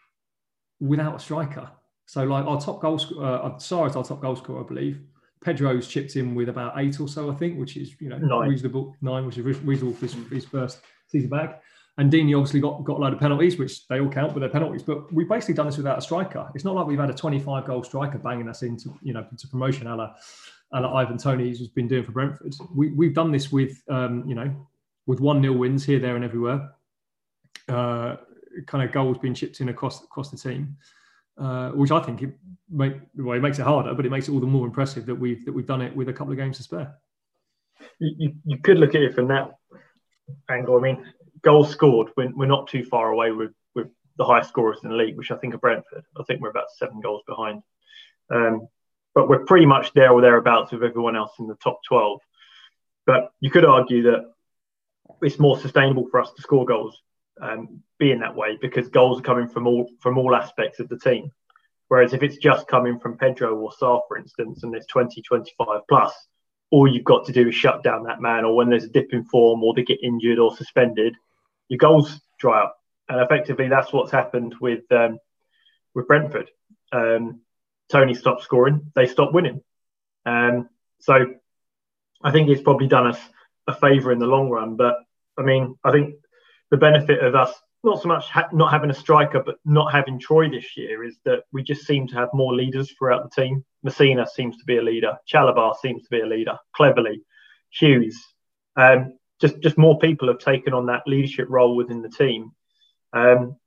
without 0.80 1.16
a 1.16 1.20
striker. 1.20 1.70
So 2.06 2.24
like 2.26 2.46
our 2.46 2.60
top 2.60 2.82
goal, 2.82 2.96
uh, 2.96 3.52
Sarr 3.58 3.90
is 3.90 3.96
our 3.96 4.04
top 4.04 4.22
goal 4.22 4.36
scorer, 4.36 4.64
I 4.64 4.68
believe. 4.68 5.02
Pedro's 5.44 5.88
chipped 5.88 6.16
in 6.16 6.36
with 6.36 6.50
about 6.50 6.74
eight 6.78 7.00
or 7.00 7.08
so, 7.08 7.30
I 7.30 7.36
think, 7.36 7.60
which 7.60 7.78
is 7.78 7.96
you 8.00 8.10
know 8.10 8.18
nine. 8.18 8.50
reasonable 8.50 8.96
nine, 9.02 9.26
which 9.26 9.38
is 9.38 9.44
reasonable 9.44 9.94
for 9.94 10.06
his, 10.06 10.14
for 10.14 10.36
his 10.36 10.46
first 10.46 10.80
season 11.08 11.30
back. 11.30 11.62
And 11.98 12.12
Deeney 12.12 12.36
obviously 12.36 12.60
got, 12.60 12.84
got 12.84 12.98
a 12.98 13.02
load 13.02 13.14
of 13.14 13.20
penalties, 13.20 13.58
which 13.58 13.88
they 13.88 14.00
all 14.00 14.10
count 14.10 14.34
with 14.34 14.42
their 14.42 14.50
penalties. 14.50 14.82
But 14.82 15.14
we've 15.14 15.30
basically 15.30 15.54
done 15.54 15.68
this 15.68 15.78
without 15.78 16.00
a 16.00 16.02
striker. 16.02 16.50
It's 16.56 16.64
not 16.64 16.74
like 16.74 16.88
we've 16.88 17.00
had 17.00 17.12
a 17.12 17.14
25 17.14 17.66
goal 17.66 17.84
striker 17.84 18.18
banging 18.18 18.50
us 18.50 18.64
into, 18.64 18.98
you 19.04 19.14
know, 19.14 19.26
into 19.30 19.48
promotion, 19.48 19.86
a 19.86 19.96
la, 19.96 20.14
a 20.74 20.82
la 20.82 20.96
Ivan 20.96 21.18
Toney's 21.18 21.60
has 21.60 21.68
been 21.68 21.88
doing 21.88 22.04
for 22.04 22.12
Brentford. 22.12 22.56
We, 22.74 22.90
we've 22.90 23.14
done 23.14 23.32
this 23.32 23.52
with, 23.52 23.84
um, 23.90 24.28
you 24.28 24.34
know, 24.34 24.68
with 25.06 25.20
one 25.20 25.40
nil 25.40 25.54
wins 25.54 25.86
here, 25.86 26.00
there, 26.00 26.16
and 26.16 26.26
everywhere. 26.26 26.72
Uh, 27.70 28.16
kind 28.66 28.84
of 28.84 28.92
goals 28.92 29.18
being 29.20 29.34
chipped 29.34 29.62
in 29.62 29.70
across 29.70 30.04
across 30.04 30.30
the 30.30 30.38
team, 30.38 30.76
uh, 31.38 31.70
which 31.72 31.92
I 31.92 32.00
think 32.00 32.24
it, 32.24 32.38
make, 32.70 32.94
well, 33.16 33.38
it 33.38 33.42
makes 33.42 33.60
it 33.60 33.64
harder, 33.64 33.94
but 33.94 34.06
it 34.06 34.10
makes 34.10 34.28
it 34.28 34.32
all 34.32 34.40
the 34.40 34.48
more 34.48 34.66
impressive 34.66 35.06
that 35.06 35.16
we've 35.16 35.46
that 35.46 35.52
we've 35.52 35.66
done 35.66 35.82
it 35.82 35.96
with 35.96 36.10
a 36.10 36.14
couple 36.14 36.32
of 36.32 36.38
games 36.38 36.58
to 36.58 36.64
spare. 36.64 36.96
You, 38.00 38.34
you 38.46 38.58
could 38.58 38.78
look 38.78 38.96
at 38.96 39.02
it 39.02 39.14
from 39.14 39.28
that 39.28 39.52
angle. 40.50 40.78
I 40.78 40.82
mean, 40.82 41.06
goals 41.44 41.70
scored, 41.70 42.10
we're, 42.18 42.32
we're 42.36 42.46
not 42.46 42.68
too 42.68 42.84
far 42.84 43.12
away 43.12 43.32
with, 43.32 43.52
with 43.76 43.88
the 44.18 44.26
highest 44.26 44.50
scorers 44.50 44.80
in 44.84 44.90
the 44.90 44.96
league, 44.96 45.18
which 45.18 45.32
I 45.32 45.38
think 45.38 45.54
are 45.54 45.60
Brentford. 45.60 46.04
I 46.20 46.24
think 46.24 46.42
we're 46.42 46.50
about 46.50 46.72
seven 46.78 47.00
goals 47.02 47.24
behind. 47.28 47.62
Um, 48.30 48.68
but 49.14 49.30
we're 49.30 49.46
pretty 49.46 49.66
much 49.66 49.94
there 49.94 50.12
or 50.12 50.22
thereabouts 50.22 50.72
with 50.72 50.84
everyone 50.84 51.16
else 51.16 51.32
in 51.40 51.48
the 51.48 51.56
top 51.56 51.80
12. 51.88 52.20
But 53.06 53.32
you 53.40 53.52
could 53.52 53.66
argue 53.66 54.04
that 54.04 54.32
it's 55.22 55.40
more 55.40 55.58
sustainable 55.58 56.08
for 56.10 56.20
us 56.20 56.32
to 56.34 56.42
score 56.42 56.66
goals 56.66 57.02
um, 57.42 57.82
being 58.00 58.20
that 58.20 58.36
way 58.36 58.58
because 58.62 58.88
goals 58.88 59.20
are 59.20 59.24
coming 59.24 59.48
from 59.48 59.68
all 59.68 59.90
from 60.00 60.18
all 60.18 60.36
aspects 60.36 60.80
of 60.80 60.90
the 60.90 60.98
team. 60.98 61.32
Whereas 61.90 62.14
if 62.14 62.24
it's 62.24 62.38
just 62.38 62.68
coming 62.68 63.00
from 63.00 63.18
Pedro 63.18 63.56
or 63.56 63.72
Sarr, 63.72 64.02
for 64.08 64.18
instance, 64.18 64.64
and 64.64 64.74
there's 64.74 64.88
20, 64.88 65.22
25 65.22 65.82
plus, 65.88 66.14
all 66.72 66.88
you've 66.88 67.04
got 67.04 67.26
to 67.28 67.34
do 67.34 67.50
is 67.50 67.56
shut 67.56 67.84
down 67.84 68.04
that 68.06 68.22
man, 68.22 68.46
or 68.46 68.56
when 68.56 68.70
there's 68.70 68.86
a 68.86 68.90
dip 68.90 69.14
in 69.14 69.24
form, 69.26 69.64
or 69.64 69.76
they 69.76 69.84
get 69.84 70.00
injured 70.02 70.40
or 70.40 70.56
suspended, 70.56 71.14
your 71.70 71.78
goals 71.78 72.20
dry 72.40 72.64
up, 72.64 72.78
and 73.10 73.22
effectively 73.22 73.68
that's 73.68 73.92
what's 73.94 74.12
happened 74.12 74.56
with 74.60 74.84
um, 74.92 75.18
with 75.94 76.08
Brentford. 76.08 76.50
Um, 76.92 77.42
Toney 77.92 78.14
stopped 78.14 78.44
scoring, 78.44 78.92
they 78.96 79.06
stopped 79.06 79.34
winning. 79.34 79.62
Um, 80.26 80.70
so 81.00 81.26
I 82.24 82.32
think 82.32 82.50
it's 82.50 82.62
probably 82.62 82.88
done 82.88 83.08
us 83.08 83.20
a 83.68 83.74
favour 83.74 84.12
in 84.12 84.20
the 84.20 84.28
long 84.28 84.50
run. 84.50 84.76
But 84.76 84.96
I 85.38 85.44
mean, 85.44 85.76
I 85.84 85.92
think 85.92 86.16
the 86.72 86.78
benefit 86.78 87.24
of 87.24 87.36
us 87.36 87.54
not 87.84 88.02
so 88.02 88.08
much 88.08 88.30
ha- 88.30 88.50
not 88.54 88.72
having 88.72 88.90
a 88.90 88.94
striker, 88.94 89.42
but 89.46 89.58
not 89.66 89.92
having 89.92 90.18
Troy 90.18 90.50
this 90.50 90.78
year 90.78 91.04
is 91.04 91.18
that 91.26 91.44
we 91.52 91.64
just 91.64 91.86
seem 91.86 92.08
to 92.08 92.16
have 92.16 92.30
more 92.34 92.56
leaders 92.56 92.92
throughout 92.92 93.24
the 93.24 93.42
team. 93.42 93.66
Masina 93.86 94.28
seems 94.28 94.58
to 94.58 94.66
be 94.66 94.78
a 94.78 94.82
leader. 94.82 95.18
Chalobah 95.32 95.76
seems 95.82 96.04
to 96.04 96.10
be 96.10 96.22
a 96.22 96.26
leader. 96.26 96.58
Cleverley, 96.80 97.18
Hughes. 97.70 98.18
Um, 98.78 99.18
just 99.44 99.60
just 99.60 99.78
more 99.78 100.00
people 100.00 100.30
have 100.30 100.40
taken 100.40 100.74
on 100.74 100.86
that 100.86 101.04
leadership 101.06 101.48
role 101.50 101.76
within 101.76 102.02
the 102.02 102.10
team. 102.10 102.54
Um, 103.12 103.58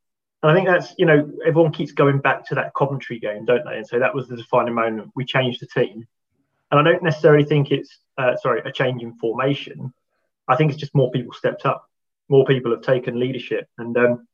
and 0.43 0.51
I 0.51 0.55
think 0.55 0.67
that's 0.67 0.95
you 0.97 1.05
know 1.05 1.31
everyone 1.47 1.73
keeps 1.73 1.93
going 1.93 2.19
back 2.19 2.47
to 2.47 2.55
that 2.55 2.73
Coventry 2.75 3.19
game, 3.19 3.45
don't 3.45 3.65
they? 3.67 3.77
And 3.77 3.87
so 3.87 3.99
that 3.99 4.15
was 4.15 4.27
the 4.27 4.37
defining 4.37 4.75
moment. 4.75 5.13
We 5.15 5.27
changed 5.27 5.61
the 5.61 5.67
team, 5.67 6.07
and 6.71 6.81
I 6.81 6.83
don't 6.83 7.03
necessarily 7.03 7.45
think 7.45 7.71
it's 7.71 7.99
uh, 8.17 8.37
sorry 8.37 8.63
a 8.65 8.73
change 8.73 9.03
in 9.03 9.19
formation. 9.19 9.93
I 10.49 10.57
think 10.57 10.71
it's 10.71 10.81
just 10.81 10.95
more 10.95 11.11
people 11.11 11.35
stepped 11.35 11.67
up, 11.67 11.85
more 12.31 12.47
people 12.47 12.71
have 12.71 12.83
taken 12.83 13.21
leadership, 13.21 13.69
and 13.77 13.97
um, 13.99 14.27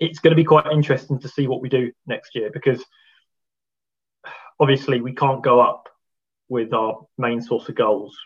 it's 0.00 0.20
going 0.20 0.32
to 0.32 0.42
be 0.42 0.44
quite 0.44 0.72
interesting 0.72 1.18
to 1.20 1.28
see 1.28 1.46
what 1.46 1.60
we 1.60 1.68
do 1.68 1.92
next 2.06 2.34
year 2.34 2.50
because 2.52 2.82
obviously 4.58 5.02
we 5.02 5.14
can't 5.14 5.42
go 5.42 5.60
up 5.60 5.88
with 6.48 6.72
our 6.72 7.06
main 7.18 7.42
source 7.42 7.68
of 7.68 7.74
goals 7.74 8.16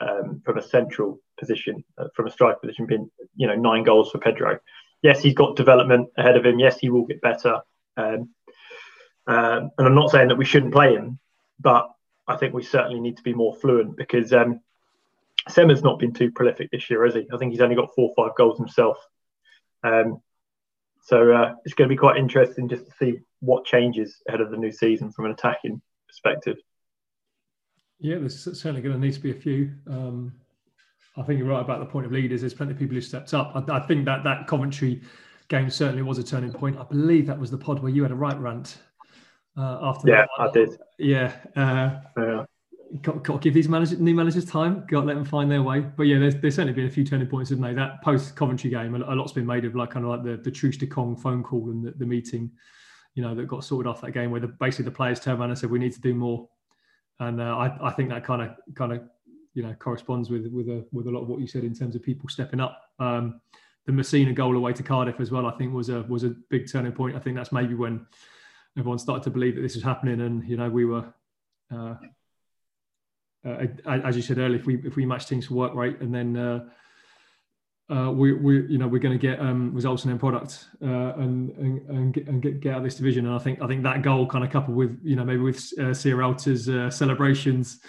um, 0.00 0.42
from 0.44 0.58
a 0.58 0.62
central 0.62 1.20
position, 1.38 1.84
uh, 1.96 2.08
from 2.14 2.26
a 2.26 2.30
strike 2.30 2.60
position, 2.60 2.86
being 2.86 3.10
you 3.36 3.46
know 3.46 3.54
nine 3.54 3.84
goals 3.84 4.10
for 4.10 4.18
Pedro. 4.18 4.58
Yes, 5.02 5.20
he's 5.20 5.34
got 5.34 5.56
development 5.56 6.08
ahead 6.16 6.36
of 6.36 6.44
him. 6.44 6.58
Yes, 6.58 6.78
he 6.78 6.90
will 6.90 7.06
get 7.06 7.20
better. 7.20 7.60
Um, 7.96 8.30
Um, 9.28 9.70
and 9.76 9.86
I'm 9.86 9.94
not 9.94 10.10
saying 10.10 10.28
that 10.28 10.38
we 10.38 10.46
shouldn't 10.46 10.72
play 10.72 10.94
him, 10.94 11.18
but 11.60 11.86
I 12.26 12.36
think 12.36 12.54
we 12.54 12.62
certainly 12.62 12.98
need 12.98 13.18
to 13.18 13.22
be 13.22 13.34
more 13.34 13.54
fluent 13.54 13.94
because 13.94 14.32
um, 14.32 14.60
Sema's 15.48 15.82
not 15.82 15.98
been 15.98 16.14
too 16.14 16.30
prolific 16.30 16.70
this 16.70 16.88
year, 16.88 17.04
has 17.04 17.14
he? 17.14 17.28
I 17.32 17.36
think 17.36 17.52
he's 17.52 17.60
only 17.60 17.76
got 17.76 17.94
four 17.94 18.10
or 18.10 18.14
five 18.16 18.36
goals 18.36 18.56
himself. 18.56 18.96
Um, 19.84 20.22
so 21.02 21.30
uh, 21.32 21.54
it's 21.64 21.74
going 21.74 21.88
to 21.88 21.94
be 21.94 21.98
quite 21.98 22.16
interesting 22.16 22.70
just 22.70 22.86
to 22.86 22.92
see 22.98 23.20
what 23.40 23.66
changes 23.66 24.16
ahead 24.28 24.40
of 24.40 24.50
the 24.50 24.56
new 24.56 24.72
season 24.72 25.12
from 25.12 25.26
an 25.26 25.32
attacking 25.32 25.82
perspective. 26.06 26.56
Yeah, 27.98 28.16
there's 28.18 28.42
certainly 28.42 28.80
going 28.80 28.94
to 28.94 29.00
need 29.00 29.14
to 29.14 29.20
be 29.20 29.30
a 29.30 29.34
few. 29.34 29.72
Um, 29.86 30.32
I 31.18 31.22
think 31.22 31.38
you're 31.38 31.48
right 31.48 31.60
about 31.60 31.80
the 31.80 31.86
point 31.86 32.06
of 32.06 32.12
leaders. 32.12 32.40
There's 32.40 32.54
plenty 32.54 32.72
of 32.72 32.78
people 32.78 32.94
who 32.94 33.00
stepped 33.00 33.34
up. 33.34 33.52
I, 33.54 33.76
I, 33.76 33.80
think 33.80 34.04
that 34.04 34.24
that 34.24 34.46
Coventry 34.46 35.02
game 35.48 35.68
certainly 35.70 36.02
was 36.02 36.18
a 36.18 36.22
turning 36.22 36.52
point. 36.52 36.78
I 36.78 36.84
believe 36.84 37.26
that 37.26 37.38
was 37.38 37.50
the 37.50 37.58
pod 37.58 37.80
where 37.82 37.90
you 37.90 38.02
had 38.02 38.12
a 38.12 38.16
right 38.16 38.38
rant 38.38 38.78
uh, 39.56 39.78
after. 39.82 40.08
Yeah, 40.08 40.26
I 40.38 40.50
did. 40.50 40.78
Yeah. 40.98 41.32
Uh, 41.56 42.00
yeah 42.16 42.44
got, 43.02 43.22
got 43.22 43.34
to 43.34 43.38
give 43.40 43.54
these 43.54 43.68
managers, 43.68 43.98
new 43.98 44.14
managers 44.14 44.44
time. 44.44 44.84
Got 44.88 45.00
to 45.00 45.06
let 45.06 45.14
them 45.14 45.24
find 45.24 45.50
their 45.50 45.62
way. 45.62 45.80
But 45.80 46.04
yeah, 46.04 46.18
there's, 46.18 46.36
there's 46.36 46.54
certainly 46.54 46.74
been 46.74 46.86
a 46.86 46.90
few 46.90 47.04
turning 47.04 47.26
points, 47.26 47.50
haven't 47.50 47.64
they? 47.64 47.74
That 47.74 48.02
post 48.02 48.34
Coventry 48.36 48.70
game, 48.70 48.94
a, 48.94 49.14
lot's 49.14 49.32
been 49.32 49.46
made 49.46 49.64
of 49.64 49.74
like 49.74 49.90
kind 49.90 50.04
of 50.04 50.10
like 50.10 50.24
the 50.24 50.36
the 50.36 50.50
Troost-Ekong 50.50 51.20
phone 51.20 51.42
call 51.42 51.70
and 51.70 51.84
the, 51.84 51.92
the 51.92 52.06
meeting, 52.06 52.50
you 53.14 53.22
know, 53.22 53.34
that 53.34 53.46
got 53.46 53.64
sorted 53.64 53.88
off 53.88 54.00
that 54.02 54.12
game 54.12 54.30
where 54.30 54.40
the, 54.40 54.48
basically 54.48 54.86
the 54.86 54.90
players 54.90 55.20
turned 55.20 55.40
around 55.40 55.50
and 55.50 55.58
said 55.58 55.70
we 55.70 55.78
need 55.78 55.92
to 55.92 56.00
do 56.00 56.14
more, 56.14 56.48
and 57.20 57.40
uh, 57.40 57.56
I 57.56 57.88
I 57.88 57.90
think 57.92 58.08
that 58.10 58.24
kind 58.24 58.42
of 58.42 58.50
kind 58.74 58.92
of 58.92 59.02
you 59.58 59.64
know 59.64 59.74
corresponds 59.74 60.30
with 60.30 60.46
with 60.46 60.68
a 60.68 60.86
with 60.92 61.08
a 61.08 61.10
lot 61.10 61.22
of 61.22 61.28
what 61.28 61.40
you 61.40 61.48
said 61.48 61.64
in 61.64 61.74
terms 61.74 61.96
of 61.96 62.02
people 62.02 62.28
stepping 62.28 62.60
up. 62.60 62.80
Um, 63.00 63.40
the 63.86 63.92
Masina 63.92 64.32
goal 64.32 64.56
away 64.56 64.72
to 64.74 64.82
Cardiff 64.84 65.18
as 65.18 65.32
well, 65.32 65.46
I 65.46 65.50
think 65.58 65.74
was 65.74 65.88
a 65.88 66.02
was 66.02 66.22
a 66.22 66.28
big 66.48 66.70
turning 66.70 66.92
point. 66.92 67.16
I 67.16 67.18
think 67.18 67.34
that's 67.34 67.50
maybe 67.50 67.74
when 67.74 68.06
everyone 68.78 69.00
started 69.00 69.24
to 69.24 69.30
believe 69.30 69.56
that 69.56 69.62
this 69.62 69.74
was 69.74 69.82
happening, 69.82 70.20
and 70.20 70.48
you 70.48 70.56
know 70.56 70.70
we 70.70 70.84
were. 70.84 71.12
Uh, 71.74 71.96
uh, 73.44 73.66
as 74.04 74.14
you 74.14 74.22
said 74.22 74.38
earlier, 74.38 74.60
if 74.60 74.66
we 74.66 74.76
if 74.84 74.94
we 74.94 75.04
match 75.04 75.26
things 75.26 75.46
for 75.46 75.54
work 75.54 75.74
rate, 75.74 76.00
and 76.00 76.14
then 76.14 76.36
uh, 76.36 76.68
uh, 77.90 78.12
we 78.12 78.32
we 78.32 78.64
you 78.66 78.78
know 78.78 78.86
we're 78.86 79.00
going 79.00 79.18
to 79.18 79.26
get 79.26 79.40
um, 79.40 79.74
results 79.74 80.04
and 80.04 80.12
end 80.12 80.20
product 80.20 80.68
uh, 80.82 81.14
and 81.14 81.50
and 81.50 81.88
and 81.88 82.14
get, 82.14 82.28
and 82.28 82.42
get, 82.42 82.60
get 82.60 82.72
out 82.74 82.78
of 82.78 82.84
this 82.84 82.94
division. 82.94 83.26
And 83.26 83.34
I 83.34 83.38
think 83.38 83.60
I 83.60 83.66
think 83.66 83.82
that 83.82 84.02
goal 84.02 84.26
kind 84.26 84.44
of 84.44 84.50
coupled 84.50 84.76
with 84.76 85.00
you 85.02 85.16
know 85.16 85.24
maybe 85.24 85.42
with 85.42 85.58
uh, 85.78 85.94
Sierralta's 85.94 86.68
uh, 86.68 86.90
celebrations 86.90 87.80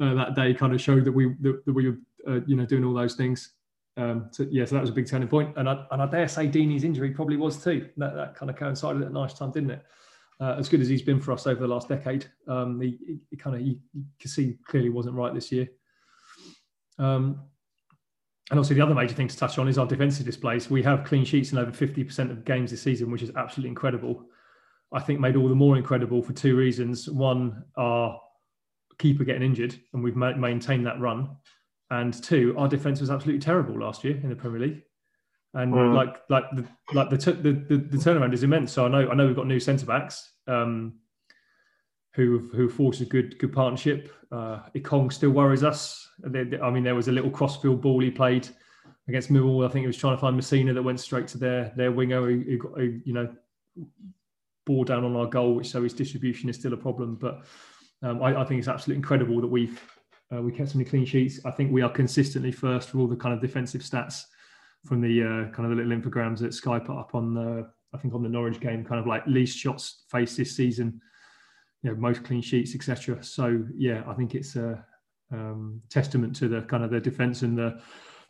uh, 0.00 0.14
that 0.14 0.34
day 0.34 0.54
kind 0.54 0.74
of 0.74 0.80
showed 0.80 1.04
that 1.04 1.12
we 1.12 1.34
that, 1.40 1.64
that 1.66 1.72
we 1.72 1.90
were 1.90 2.42
you 2.46 2.56
know 2.56 2.66
doing 2.66 2.84
all 2.84 2.94
those 2.94 3.14
things. 3.14 3.52
Um, 3.96 4.28
so 4.32 4.46
yeah, 4.50 4.64
so 4.64 4.74
that 4.74 4.80
was 4.80 4.90
a 4.90 4.94
big 4.94 5.06
turning 5.06 5.28
point, 5.28 5.56
and 5.56 5.68
I 5.68 5.84
and 5.90 6.02
I 6.02 6.06
dare 6.06 6.28
say 6.28 6.48
Deeney's 6.48 6.84
injury 6.84 7.10
probably 7.10 7.36
was 7.36 7.62
too. 7.62 7.88
That 7.96 8.14
that 8.14 8.34
kind 8.34 8.50
of 8.50 8.56
coincided 8.56 9.02
at 9.02 9.08
a 9.08 9.12
nice 9.12 9.34
time, 9.34 9.52
didn't 9.52 9.70
it? 9.70 9.84
uh, 10.40 10.56
as 10.58 10.68
good 10.68 10.80
as 10.80 10.88
he's 10.88 11.02
been 11.02 11.20
for 11.20 11.32
us 11.32 11.46
over 11.46 11.60
the 11.60 11.68
last 11.68 11.88
decade. 11.88 12.26
Um, 12.48 12.80
he, 12.80 12.98
he, 13.30 13.36
kind 13.36 13.56
of 13.56 13.62
you, 13.62 13.78
you 13.92 14.04
can 14.18 14.30
see 14.30 14.58
clearly 14.66 14.90
wasn't 14.90 15.14
right 15.14 15.34
this 15.34 15.52
year. 15.52 15.68
Um, 16.98 17.40
and 18.50 18.58
also 18.58 18.74
the 18.74 18.80
other 18.80 18.94
major 18.94 19.14
thing 19.14 19.28
to 19.28 19.36
touch 19.36 19.58
on 19.58 19.68
is 19.68 19.78
our 19.78 19.86
defensive 19.86 20.26
displays. 20.26 20.68
We 20.68 20.82
have 20.82 21.04
clean 21.04 21.24
sheets 21.24 21.52
in 21.52 21.58
over 21.58 21.70
50% 21.70 22.30
of 22.30 22.44
games 22.44 22.70
this 22.70 22.82
season, 22.82 23.10
which 23.10 23.22
is 23.22 23.30
absolutely 23.36 23.70
incredible. 23.70 24.26
I 24.92 25.00
think 25.00 25.18
made 25.18 25.36
all 25.36 25.48
the 25.48 25.54
more 25.54 25.76
incredible 25.76 26.22
for 26.22 26.34
two 26.34 26.56
reasons. 26.56 27.08
One, 27.08 27.64
our 27.76 28.20
keeper 28.98 29.24
getting 29.24 29.42
injured, 29.42 29.78
and 29.92 30.02
we've 30.02 30.16
ma- 30.16 30.36
maintained 30.36 30.86
that 30.86 31.00
run. 31.00 31.36
And 31.90 32.14
two, 32.22 32.54
our 32.58 32.68
defence 32.68 33.00
was 33.00 33.10
absolutely 33.10 33.40
terrible 33.40 33.78
last 33.78 34.04
year 34.04 34.16
in 34.16 34.28
the 34.28 34.36
Premier 34.36 34.60
League 34.60 34.82
and 35.54 35.72
mm. 35.72 35.94
like 35.94 36.20
like 36.28 36.44
the 36.52 36.64
like 36.92 37.10
the, 37.10 37.16
t- 37.16 37.32
the, 37.32 37.52
the 37.52 37.76
the 37.76 37.96
turnaround 37.96 38.34
is 38.34 38.42
immense. 38.42 38.72
So 38.72 38.84
I 38.84 38.88
know 38.88 39.08
I 39.08 39.14
know 39.14 39.26
we've 39.26 39.36
got 39.36 39.46
new 39.46 39.60
centre 39.60 39.86
backs 39.86 40.32
um, 40.46 40.94
who 42.14 42.50
who 42.54 42.68
forced 42.68 43.00
a 43.00 43.04
good 43.04 43.38
good 43.38 43.52
partnership. 43.52 44.12
Uh, 44.30 44.60
Ekong 44.74 45.12
still 45.12 45.30
worries 45.30 45.62
us. 45.62 46.08
I 46.24 46.28
mean, 46.28 46.82
there 46.82 46.94
was 46.94 47.08
a 47.08 47.12
little 47.12 47.30
crossfield 47.30 47.80
ball 47.80 48.00
he 48.00 48.10
played 48.10 48.48
against 49.06 49.30
Millwall. 49.30 49.64
I 49.64 49.70
think 49.70 49.84
he 49.84 49.86
was 49.86 49.96
trying 49.96 50.16
to 50.16 50.20
find 50.20 50.38
Masina 50.38 50.74
that 50.74 50.82
went 50.82 51.00
straight 51.00 51.28
to 51.28 51.38
their 51.38 51.72
their 51.76 51.92
winger 51.92 52.20
who, 52.20 52.40
who 52.40 52.58
got 52.58 52.78
who, 52.78 53.00
you 53.04 53.12
know 53.12 53.32
ball 54.66 54.82
down 54.82 55.04
on 55.04 55.14
our 55.14 55.26
goal, 55.26 55.54
which 55.54 55.68
so 55.68 55.82
his 55.82 55.92
distribution 55.92 56.48
is 56.48 56.56
still 56.56 56.72
a 56.72 56.76
problem. 56.76 57.16
But 57.16 57.44
um, 58.02 58.22
I, 58.22 58.40
I, 58.40 58.44
think 58.44 58.58
it's 58.58 58.68
absolutely 58.68 58.96
incredible 58.98 59.40
that 59.40 59.46
we've 59.46 59.80
uh, 60.34 60.40
we 60.40 60.52
kept 60.52 60.70
so 60.70 60.78
many 60.78 60.88
clean 60.88 61.04
sheets. 61.04 61.40
I 61.44 61.50
think 61.50 61.72
we 61.72 61.82
are 61.82 61.90
consistently 61.90 62.52
first 62.52 62.90
for 62.90 62.98
all 62.98 63.06
the 63.06 63.16
kind 63.16 63.34
of 63.34 63.40
defensive 63.40 63.82
stats 63.82 64.24
from 64.84 65.00
the 65.00 65.22
uh, 65.22 65.52
kind 65.52 65.70
of 65.70 65.70
the 65.70 65.82
little 65.82 65.92
infograms 65.92 66.38
that 66.40 66.54
Sky 66.54 66.78
put 66.78 66.98
up 66.98 67.14
on 67.14 67.34
the, 67.34 67.70
I 67.94 67.98
think 67.98 68.14
on 68.14 68.22
the 68.22 68.28
Norwich 68.28 68.60
game, 68.60 68.84
kind 68.84 69.00
of 69.00 69.06
like 69.06 69.26
least 69.26 69.58
shots 69.58 70.04
faced 70.10 70.36
this 70.36 70.56
season, 70.56 71.00
you 71.82 71.90
know, 71.90 71.96
most 71.96 72.24
clean 72.24 72.42
sheets, 72.42 72.74
etc. 72.74 73.22
So 73.22 73.64
yeah, 73.76 74.02
I 74.06 74.14
think 74.14 74.34
it's 74.34 74.56
a 74.56 74.84
um, 75.32 75.80
testament 75.90 76.36
to 76.36 76.48
the 76.48 76.62
kind 76.62 76.84
of 76.84 76.90
the 76.90 77.00
defence 77.00 77.42
and 77.42 77.56
the 77.56 77.80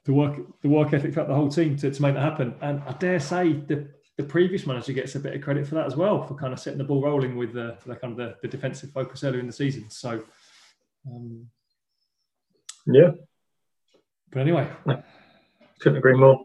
the 0.05 0.13
work 0.13 0.37
the 0.63 0.69
work 0.69 0.93
ethic 0.93 1.15
throughout 1.15 1.29
the 1.29 1.35
whole 1.35 1.49
team 1.49 1.77
to, 1.79 1.91
to 1.91 2.03
make 2.03 2.15
that 2.15 2.23
happen. 2.23 2.55
And 2.61 2.83
I 2.87 2.93
dare 2.93 3.21
say 3.21 3.53
the 3.53 3.89
the 4.17 4.23
previous 4.23 4.67
manager 4.67 4.93
gets 4.93 5.15
a 5.17 5.21
bit 5.21 5.35
of 5.35 5.43
credit 5.43 5.67
for 5.67 5.75
that 5.75 5.87
as 5.87 5.97
well 5.97 6.23
for 6.23 6.35
kind 6.35 6.53
of 6.53 6.61
setting 6.61 6.79
the 6.79 6.85
ball 6.85 7.03
rolling 7.03 7.37
with 7.37 7.53
the, 7.53 7.77
the 7.85 7.97
kind 7.97 8.13
of 8.13 8.17
the, 8.17 8.37
the 8.43 8.49
defensive 8.49 8.91
focus 8.93 9.25
earlier 9.25 9.41
in 9.41 9.47
the 9.47 9.53
season. 9.53 9.91
So 9.91 10.23
um, 11.07 11.47
yeah. 12.87 13.11
But 14.31 14.41
anyway, 14.41 14.69
couldn't 15.81 15.99
agree 15.99 16.17
more. 16.17 16.45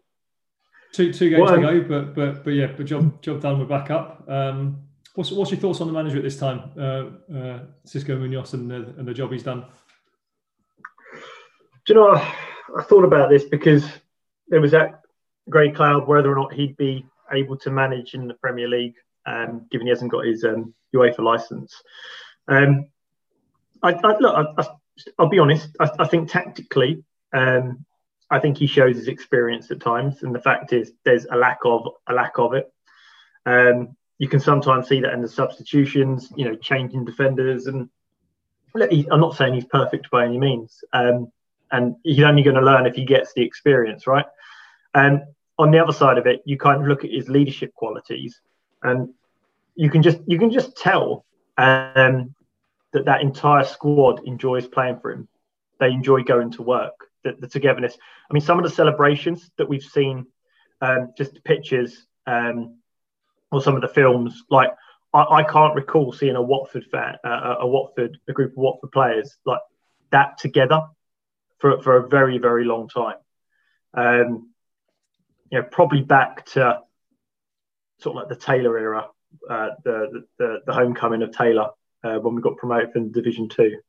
Two 0.94 1.14
two 1.14 1.30
games 1.30 1.42
well, 1.42 1.56
to 1.56 1.62
go, 1.62 1.82
but 1.82 2.16
but 2.16 2.44
but 2.44 2.52
yeah, 2.52 2.68
but 2.76 2.86
job 2.86 3.22
job 3.22 3.42
done. 3.42 3.60
We're 3.60 3.66
back 3.66 3.92
up. 3.92 4.28
Um, 4.28 4.82
what's 5.16 5.32
what's 5.32 5.52
your 5.52 5.60
thoughts 5.60 5.82
on 5.82 5.88
the 5.88 5.94
manager 5.94 6.18
at 6.18 6.24
this 6.24 6.40
time, 6.40 6.72
uh, 6.78 7.36
uh, 7.36 7.60
Xisco 7.88 8.20
Munoz, 8.20 8.54
and 8.54 8.70
the, 8.70 8.94
and 8.98 9.08
the 9.08 9.14
job 9.14 9.32
he's 9.32 9.44
done? 9.44 9.66
Do 11.86 11.94
you 11.94 11.96
know? 11.96 12.14
I 12.14 12.84
thought 12.84 13.04
about 13.04 13.30
this 13.30 13.44
because 13.44 13.88
there 14.48 14.62
was 14.62 14.72
that 14.72 15.02
grey 15.50 15.72
cloud 15.72 16.08
whether 16.08 16.32
or 16.32 16.36
not 16.36 16.54
he'd 16.54 16.78
be 16.78 17.06
able 17.32 17.58
to 17.58 17.72
manage 17.72 18.14
in 18.14 18.28
the 18.28 18.34
Premier 18.36 18.68
League, 18.68 18.96
um, 19.26 19.66
given 19.72 19.88
he 19.88 19.92
hasn't 19.92 20.12
got 20.12 20.26
his 20.26 20.44
um, 20.44 20.74
UEFA 20.94 21.20
license. 21.20 21.82
Um, 22.48 22.88
I, 23.84 23.94
I, 23.94 24.18
look, 24.20 24.56
I, 24.58 24.68
will 25.18 25.30
be 25.30 25.40
honest. 25.40 25.70
I, 25.80 25.90
I 26.00 26.08
think 26.08 26.30
tactically, 26.30 27.04
um, 27.34 27.86
I 28.30 28.40
think 28.40 28.58
he 28.58 28.68
shows 28.68 28.96
his 28.96 29.08
experience 29.08 29.72
at 29.72 29.82
times, 29.82 30.24
and 30.24 30.34
the 30.34 30.42
fact 30.42 30.74
is 30.74 30.92
there's 31.04 31.26
a 31.26 31.36
lack 31.36 31.60
of 31.66 31.88
a 32.08 32.14
lack 32.14 32.38
of 32.38 32.54
it. 32.54 32.72
Um, 33.46 33.96
you 34.18 34.28
can 34.28 34.40
sometimes 34.40 34.88
see 34.88 35.00
that 35.02 35.14
in 35.14 35.22
the 35.22 35.28
substitutions, 35.28 36.32
you 36.36 36.46
know, 36.46 36.56
changing 36.56 37.06
defenders, 37.06 37.68
and 37.68 37.90
I'm 38.76 39.20
not 39.20 39.36
saying 39.36 39.54
he's 39.54 39.66
perfect 39.66 40.12
by 40.12 40.26
any 40.26 40.38
means, 40.38 40.84
um, 40.94 41.32
and 41.72 41.96
he's 42.04 42.24
only 42.24 42.44
going 42.44 42.56
to 42.56 42.62
learn 42.62 42.86
if 42.86 42.96
he 42.96 43.06
gets 43.06 43.34
the 43.34 43.44
experience, 43.44 44.06
right? 44.06 44.26
And 44.94 45.22
on 45.60 45.72
the 45.72 45.78
other 45.78 45.92
side 45.92 46.18
of 46.18 46.26
it, 46.26 46.42
you 46.46 46.58
kind 46.58 46.82
of 46.82 46.88
look 46.88 47.04
at 47.04 47.12
his 47.12 47.28
leadership 47.30 47.74
qualities, 47.76 48.40
and 48.82 49.10
you 49.76 49.90
can 49.90 50.02
just 50.02 50.20
you 50.26 50.40
can 50.40 50.50
just 50.50 50.76
tell 50.78 51.26
um, 51.58 52.34
that 52.94 53.06
that 53.06 53.22
entire 53.22 53.66
squad 53.66 54.26
enjoys 54.26 54.66
playing 54.68 55.00
for 55.02 55.12
him. 55.12 55.28
They 55.80 55.92
enjoy 55.92 56.24
going 56.24 56.52
to 56.52 56.64
work 56.64 56.94
the, 57.24 57.36
the 57.38 57.48
togetherness. 57.48 57.98
I 58.30 58.34
mean, 58.34 58.42
some 58.42 58.58
of 58.58 58.64
the 58.64 58.72
celebrations 58.72 59.52
that 59.58 59.68
we've 59.68 59.84
seen, 59.84 60.26
um, 60.82 61.14
just 61.18 61.44
pictures 61.44 62.08
um, 62.26 62.78
or 63.52 63.62
some 63.62 63.76
of 63.76 63.82
the 63.82 63.88
films, 63.90 64.44
like 64.50 64.72
I, 65.14 65.24
I 65.24 65.44
can't 65.44 65.76
recall 65.76 66.14
seeing 66.14 66.38
a 66.38 66.42
Watford 66.42 66.86
fan, 66.90 67.18
uh, 67.26 67.56
a 67.60 67.68
Watford, 67.68 68.18
a 68.30 68.34
group 68.34 68.52
of 68.52 68.58
Watford 68.58 68.92
players 68.92 69.38
like 69.46 69.62
that 70.12 70.38
together 70.38 70.82
for 71.60 71.82
for 71.82 71.98
a 71.98 72.08
very 72.08 72.38
very 72.38 72.64
long 72.64 72.88
time. 72.88 73.18
Um, 73.94 74.49
you 75.52 75.60
know, 75.60 75.68
probably 75.70 76.02
back 76.02 76.46
to 76.48 76.82
sort 78.00 78.16
of 78.16 78.22
like 78.22 78.30
the 78.30 78.44
Taylor 78.44 78.78
era, 78.78 79.08
uh, 79.50 79.70
the, 79.84 80.26
the 80.38 80.60
the 80.66 80.74
homecoming 80.74 81.22
of 81.22 81.32
Taylor 81.32 81.70
uh, 82.04 82.16
when 82.16 82.36
we 82.36 82.42
got 82.42 82.58
promoted 82.58 82.92
from 82.92 83.12
Division 83.12 83.50
Two. 83.50 83.80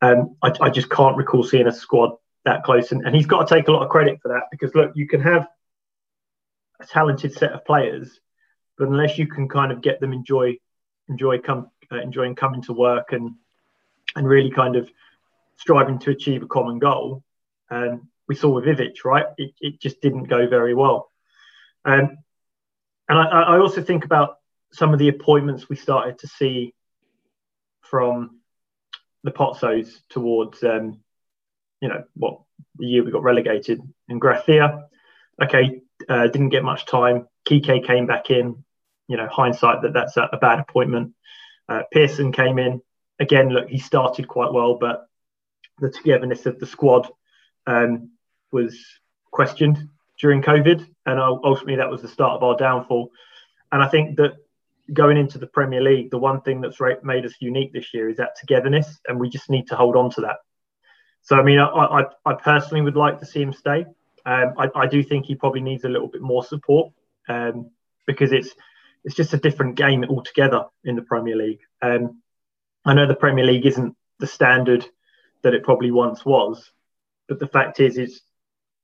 Um, 0.00 0.36
I, 0.42 0.52
I, 0.60 0.70
just 0.70 0.90
can't 0.90 1.16
recall 1.16 1.44
seeing 1.44 1.68
a 1.68 1.72
squad 1.72 2.16
that 2.44 2.64
close. 2.64 2.90
And, 2.90 3.06
and 3.06 3.14
he's 3.14 3.26
got 3.26 3.46
to 3.46 3.54
take 3.54 3.68
a 3.68 3.72
lot 3.72 3.84
of 3.84 3.88
credit 3.88 4.18
for 4.20 4.28
that 4.28 4.44
because, 4.50 4.74
look, 4.74 4.90
you 4.96 5.06
can 5.06 5.20
have 5.20 5.46
a 6.80 6.86
talented 6.86 7.32
set 7.32 7.52
of 7.52 7.64
players, 7.64 8.18
but 8.76 8.88
unless 8.88 9.16
you 9.16 9.28
can 9.28 9.48
kind 9.48 9.70
of 9.70 9.80
get 9.80 10.00
them 10.00 10.12
enjoy 10.12 10.56
enjoy 11.08 11.38
come 11.38 11.70
uh, 11.90 12.00
enjoying 12.00 12.34
coming 12.34 12.62
to 12.62 12.72
work 12.72 13.12
and 13.12 13.34
and 14.16 14.26
really 14.26 14.50
kind 14.50 14.76
of 14.76 14.90
striving 15.56 15.98
to 16.00 16.10
achieve 16.10 16.42
a 16.42 16.46
common 16.46 16.78
goal. 16.78 17.22
Um, 17.70 18.08
we 18.28 18.34
saw 18.34 18.48
with 18.48 18.64
Ivic, 18.64 19.04
right? 19.04 19.26
It, 19.36 19.52
it 19.60 19.80
just 19.80 20.00
didn't 20.00 20.24
go 20.24 20.48
very 20.48 20.74
well. 20.74 21.10
Um, 21.84 22.18
and 23.08 23.18
I, 23.18 23.24
I 23.24 23.58
also 23.58 23.82
think 23.82 24.04
about 24.04 24.38
some 24.72 24.92
of 24.92 24.98
the 24.98 25.08
appointments 25.08 25.68
we 25.68 25.76
started 25.76 26.18
to 26.20 26.28
see 26.28 26.74
from 27.82 28.38
the 29.24 29.30
Pozzos 29.30 30.00
towards 30.08 30.62
um, 30.62 31.00
you 31.82 31.88
know, 31.88 32.04
what 32.14 32.40
the 32.78 32.86
year 32.86 33.04
we 33.04 33.10
got 33.10 33.24
relegated 33.24 33.82
in 34.08 34.18
Gracia. 34.18 34.88
Okay, 35.42 35.82
uh, 36.08 36.28
didn't 36.28 36.50
get 36.50 36.64
much 36.64 36.86
time. 36.86 37.26
Quique 37.46 37.84
came 37.84 38.06
back 38.06 38.30
in. 38.30 38.64
You 39.08 39.16
know, 39.16 39.26
hindsight 39.26 39.82
that 39.82 39.92
that's 39.92 40.16
a, 40.16 40.28
a 40.32 40.38
bad 40.38 40.60
appointment. 40.60 41.12
Uh, 41.68 41.82
Pearson 41.92 42.32
came 42.32 42.58
in 42.58 42.80
again. 43.18 43.50
Look, 43.50 43.68
he 43.68 43.78
started 43.78 44.28
quite 44.28 44.52
well, 44.52 44.76
but 44.76 45.06
the 45.80 45.90
togetherness 45.90 46.46
of 46.46 46.58
the 46.60 46.66
squad 46.66 47.08
um, 47.66 48.10
was 48.50 48.78
questioned 49.30 49.88
during 50.18 50.42
COVID, 50.42 50.86
and 51.06 51.20
ultimately 51.20 51.76
that 51.76 51.90
was 51.90 52.02
the 52.02 52.08
start 52.08 52.34
of 52.34 52.42
our 52.42 52.56
downfall. 52.56 53.10
And 53.72 53.82
I 53.82 53.88
think 53.88 54.16
that 54.18 54.34
going 54.92 55.16
into 55.16 55.38
the 55.38 55.46
Premier 55.46 55.80
League, 55.80 56.10
the 56.10 56.18
one 56.18 56.40
thing 56.42 56.60
that's 56.60 56.78
made 57.02 57.24
us 57.24 57.34
unique 57.40 57.72
this 57.72 57.94
year 57.94 58.08
is 58.08 58.16
that 58.18 58.36
togetherness, 58.38 59.00
and 59.08 59.18
we 59.18 59.28
just 59.28 59.50
need 59.50 59.66
to 59.68 59.76
hold 59.76 59.96
on 59.96 60.10
to 60.10 60.20
that. 60.22 60.36
So, 61.22 61.36
I 61.36 61.42
mean, 61.42 61.58
I, 61.58 61.66
I, 61.66 62.02
I 62.26 62.34
personally 62.34 62.82
would 62.82 62.96
like 62.96 63.20
to 63.20 63.26
see 63.26 63.42
him 63.42 63.52
stay. 63.52 63.86
Um, 64.26 64.54
I, 64.58 64.68
I, 64.74 64.86
do 64.86 65.02
think 65.02 65.26
he 65.26 65.34
probably 65.34 65.60
needs 65.60 65.84
a 65.84 65.88
little 65.88 66.08
bit 66.08 66.20
more 66.20 66.44
support 66.44 66.92
um, 67.28 67.70
because 68.06 68.30
it's 68.30 68.50
it's 69.04 69.16
just 69.16 69.34
a 69.34 69.36
different 69.36 69.74
game 69.74 70.04
altogether 70.04 70.66
in 70.84 70.94
the 70.94 71.02
Premier 71.02 71.34
League. 71.34 71.60
Um, 71.80 72.22
I 72.84 72.94
know 72.94 73.06
the 73.06 73.14
Premier 73.14 73.44
League 73.44 73.66
isn't 73.66 73.96
the 74.20 74.28
standard 74.28 74.86
that 75.42 75.54
it 75.54 75.64
probably 75.64 75.90
once 75.90 76.24
was, 76.24 76.70
but 77.28 77.38
the 77.38 77.46
fact 77.46 77.80
is, 77.80 77.98
is 77.98 78.22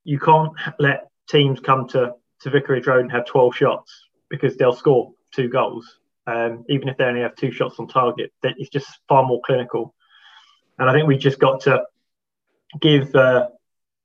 you 0.04 0.18
can't 0.18 0.52
let 0.78 1.09
teams 1.28 1.61
come 1.61 1.88
to 1.88 2.14
to 2.40 2.50
Vicarage 2.50 2.87
Road 2.87 3.00
and 3.00 3.12
have 3.12 3.26
12 3.26 3.57
shots 3.57 4.07
because 4.30 4.57
they'll 4.57 4.73
score 4.73 5.12
two 5.35 5.49
goals, 5.49 5.99
um, 6.26 6.64
even 6.68 6.88
if 6.88 6.97
they 6.97 7.04
only 7.04 7.23
have 7.23 7.35
two 7.35 7.50
shots 7.50 7.80
on 7.80 7.88
target. 7.88 8.33
It's 8.42 8.71
just 8.71 8.88
far 9.09 9.25
more 9.25 9.40
clinical, 9.45 9.95
and 10.78 10.88
I 10.88 10.92
think 10.92 11.09
we 11.09 11.18
just 11.18 11.38
got 11.38 11.61
to 11.62 11.85
give 12.80 13.14
uh, 13.14 13.49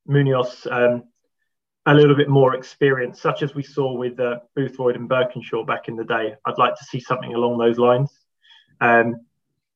Munoz 0.08 0.68
um, 0.70 1.04
a 1.86 1.94
little 1.94 2.16
bit 2.16 2.30
more 2.30 2.56
experience, 2.56 3.22
such 3.22 3.44
as 3.44 3.54
we 3.54 3.64
saw 3.64 3.94
with 3.94 4.20
uh, 4.20 4.40
Boothroyd 4.58 4.96
and 4.96 5.10
Burkinshaw 5.10 5.66
back 5.68 5.88
in 5.88 5.96
the 5.96 6.06
day. 6.06 6.36
I'd 6.46 6.58
like 6.58 6.76
to 6.76 6.86
see 6.86 7.00
something 7.00 7.34
along 7.34 7.58
those 7.58 7.78
lines. 7.78 8.10
Um, 8.82 9.26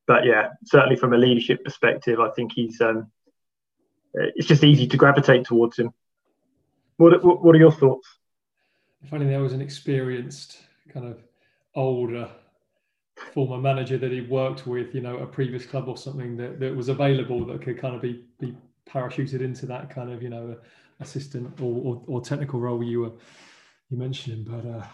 but 0.07 0.25
yeah, 0.25 0.49
certainly 0.65 0.95
from 0.95 1.13
a 1.13 1.17
leadership 1.17 1.63
perspective, 1.63 2.19
I 2.19 2.29
think 2.31 2.53
he's. 2.53 2.81
Um, 2.81 3.11
it's 4.13 4.47
just 4.47 4.63
easy 4.63 4.87
to 4.87 4.97
gravitate 4.97 5.45
towards 5.45 5.77
him. 5.77 5.91
What, 6.97 7.23
what, 7.23 7.43
what 7.43 7.55
are 7.55 7.59
your 7.59 7.71
thoughts? 7.71 8.07
If 9.03 9.13
only 9.13 9.27
there 9.27 9.41
was 9.41 9.53
an 9.53 9.61
experienced 9.61 10.57
kind 10.91 11.05
of 11.05 11.19
older 11.75 12.29
former 13.33 13.57
manager 13.57 13.97
that 13.97 14.11
he 14.11 14.21
worked 14.21 14.65
with, 14.67 14.93
you 14.93 15.01
know, 15.01 15.17
a 15.17 15.25
previous 15.25 15.65
club 15.65 15.87
or 15.87 15.97
something 15.97 16.37
that, 16.37 16.59
that 16.59 16.75
was 16.75 16.89
available 16.89 17.45
that 17.45 17.61
could 17.61 17.79
kind 17.79 17.95
of 17.95 18.01
be 18.01 18.25
be 18.39 18.55
parachuted 18.87 19.41
into 19.41 19.65
that 19.65 19.89
kind 19.89 20.11
of 20.11 20.23
you 20.23 20.29
know 20.29 20.55
assistant 21.01 21.59
or, 21.61 21.81
or, 21.83 22.03
or 22.07 22.21
technical 22.21 22.59
role 22.59 22.83
you 22.83 23.01
were 23.01 23.11
you 23.89 23.97
mentioned. 23.97 24.45
But 24.49 24.69
uh, 24.69 24.85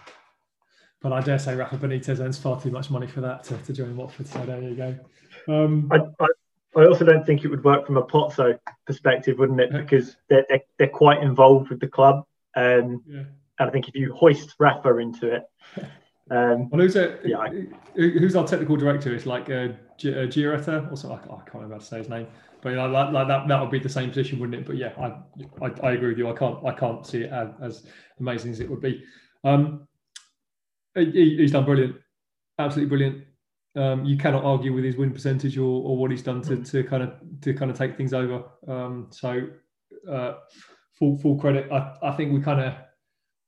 but 1.01 1.13
I 1.13 1.21
dare 1.21 1.39
say 1.39 1.55
Rafa 1.55 1.77
Benitez 1.77 2.19
earns 2.19 2.37
far 2.37 2.59
too 2.61 2.71
much 2.71 2.89
money 2.89 3.07
for 3.07 3.21
that 3.21 3.43
to, 3.45 3.57
to 3.57 3.73
join 3.73 3.95
Watford. 3.95 4.27
So 4.27 4.45
there 4.45 4.61
you 4.61 4.75
go. 4.75 4.95
Um, 5.47 5.89
I, 5.91 5.97
I, 6.23 6.27
I, 6.75 6.85
also 6.85 7.05
don't 7.05 7.25
think 7.25 7.43
it 7.43 7.49
would 7.49 7.63
work 7.63 7.85
from 7.85 7.97
a 7.97 8.03
Pozzo 8.03 8.57
perspective, 8.85 9.39
wouldn't 9.39 9.59
it? 9.59 9.71
Because 9.71 10.15
they're, 10.29 10.45
they're, 10.49 10.61
they're 10.77 10.87
quite 10.87 11.21
involved 11.21 11.69
with 11.69 11.79
the 11.79 11.87
club. 11.87 12.25
Um, 12.55 13.01
yeah. 13.07 13.23
And 13.59 13.69
I 13.69 13.71
think 13.71 13.87
if 13.87 13.95
you 13.95 14.13
hoist 14.13 14.55
Rafa 14.59 14.97
into 14.97 15.35
it, 15.35 15.43
um, 16.31 16.69
well, 16.69 16.81
who's 16.81 16.95
a, 16.95 17.19
yeah, 17.23 17.47
who's 17.95 18.35
our 18.35 18.47
technical 18.47 18.75
director? 18.75 19.13
It's 19.13 19.25
like 19.25 19.49
uh, 19.49 19.69
G- 19.97 20.13
uh, 20.13 20.25
or 20.25 20.97
something. 20.97 21.11
I 21.11 21.17
can't 21.17 21.53
remember 21.53 21.75
how 21.75 21.79
to 21.79 21.85
say 21.85 21.97
his 21.99 22.09
name. 22.09 22.27
But 22.61 22.75
know, 22.75 22.87
like, 22.87 23.11
like, 23.11 23.27
that, 23.27 23.47
that 23.47 23.61
would 23.61 23.71
be 23.71 23.79
the 23.79 23.89
same 23.89 24.09
position, 24.09 24.39
wouldn't 24.39 24.61
it? 24.61 24.65
But 24.65 24.77
yeah, 24.77 24.93
I, 24.97 25.65
I, 25.65 25.71
I 25.83 25.91
agree 25.91 26.09
with 26.09 26.17
you. 26.17 26.29
I 26.29 26.33
can't, 26.33 26.65
I 26.65 26.71
can't 26.71 27.05
see 27.05 27.23
it 27.23 27.31
as, 27.31 27.49
as 27.61 27.83
amazing 28.19 28.51
as 28.51 28.61
it 28.61 28.69
would 28.69 28.81
be. 28.81 29.03
Um, 29.43 29.87
he, 30.95 31.35
he's 31.37 31.51
done 31.51 31.65
brilliant, 31.65 31.97
absolutely 32.57 32.89
brilliant. 32.89 33.25
Um, 33.75 34.05
you 34.05 34.17
cannot 34.17 34.43
argue 34.43 34.71
with 34.71 34.83
his 34.83 34.97
win 34.97 35.11
percentage 35.11 35.57
or, 35.57 35.83
or 35.83 35.97
what 35.97 36.11
he's 36.11 36.21
done 36.21 36.41
to, 36.43 36.57
to 36.57 36.83
kind 36.83 37.01
of 37.03 37.13
to 37.41 37.53
kind 37.53 37.71
of 37.71 37.77
take 37.77 37.97
things 37.97 38.13
over. 38.13 38.43
Um, 38.67 39.07
so 39.09 39.47
uh, 40.09 40.33
full 40.93 41.17
full 41.17 41.37
credit. 41.39 41.71
I, 41.71 41.95
I 42.03 42.11
think 42.11 42.33
we 42.33 42.39
kind 42.39 42.61
of 42.61 42.73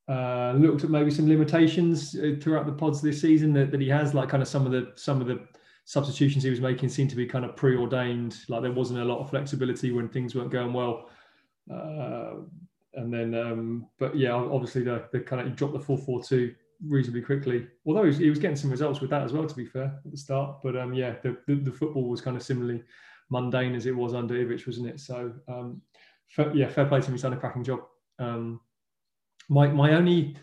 uh, 0.07 0.57
looked 0.57 0.83
at 0.83 0.89
maybe 0.89 1.11
some 1.11 1.27
limitations 1.27 2.15
uh, 2.15 2.35
throughout 2.41 2.65
the 2.65 2.71
pods 2.71 3.01
this 3.01 3.21
season 3.21 3.53
that, 3.53 3.71
that 3.71 3.81
he 3.81 3.89
has, 3.89 4.13
like 4.13 4.29
kind 4.29 4.41
of 4.41 4.49
some 4.49 4.65
of 4.65 4.71
the 4.71 4.93
some 4.95 5.21
of 5.21 5.27
the 5.27 5.45
substitutions 5.85 6.43
he 6.43 6.49
was 6.49 6.61
making 6.61 6.89
seemed 6.89 7.11
to 7.11 7.15
be 7.15 7.27
kind 7.27 7.45
of 7.45 7.55
preordained. 7.55 8.35
Like 8.47 8.63
there 8.63 8.71
wasn't 8.71 9.01
a 9.01 9.05
lot 9.05 9.19
of 9.19 9.29
flexibility 9.29 9.91
when 9.91 10.09
things 10.09 10.33
weren't 10.33 10.51
going 10.51 10.73
well. 10.73 11.09
Uh, 11.71 12.41
and 12.95 13.13
then, 13.13 13.35
um, 13.35 13.87
but 13.99 14.15
yeah, 14.15 14.33
obviously 14.33 14.83
the, 14.83 15.05
the 15.11 15.19
kind 15.19 15.41
of 15.41 15.47
he 15.47 15.53
dropped 15.53 15.73
the 15.73 15.79
four 15.79 15.97
four 15.97 16.23
two 16.23 16.55
reasonably 16.83 17.21
quickly. 17.21 17.67
Although 17.85 18.03
he 18.03 18.07
was, 18.07 18.17
he 18.17 18.29
was, 18.29 18.39
getting 18.39 18.57
some 18.57 18.71
results 18.71 19.01
with 19.01 19.09
that 19.09 19.23
as 19.23 19.33
well, 19.33 19.45
to 19.45 19.55
be 19.55 19.65
fair, 19.65 19.99
at 20.03 20.11
the 20.11 20.17
start. 20.17 20.57
But 20.63 20.75
um, 20.75 20.93
yeah, 20.93 21.15
the, 21.23 21.37
the, 21.47 21.55
the 21.55 21.71
football 21.71 22.09
was 22.09 22.21
kind 22.21 22.37
of 22.37 22.43
similarly 22.43 22.83
mundane 23.29 23.75
as 23.75 23.85
it 23.85 23.95
was 23.95 24.13
under 24.13 24.35
Ivic, 24.35 24.65
wasn't 24.67 24.87
it? 24.87 24.99
So 24.99 25.33
um, 25.47 25.81
yeah, 26.53 26.69
fair 26.69 26.85
play 26.85 27.01
to 27.01 27.07
him. 27.07 27.13
He's 27.13 27.21
done 27.21 27.33
a 27.33 27.37
cracking 27.37 27.63
job. 27.63 27.81
Um, 28.19 28.59
my 29.49 29.67
my 29.67 29.93
only 29.93 30.35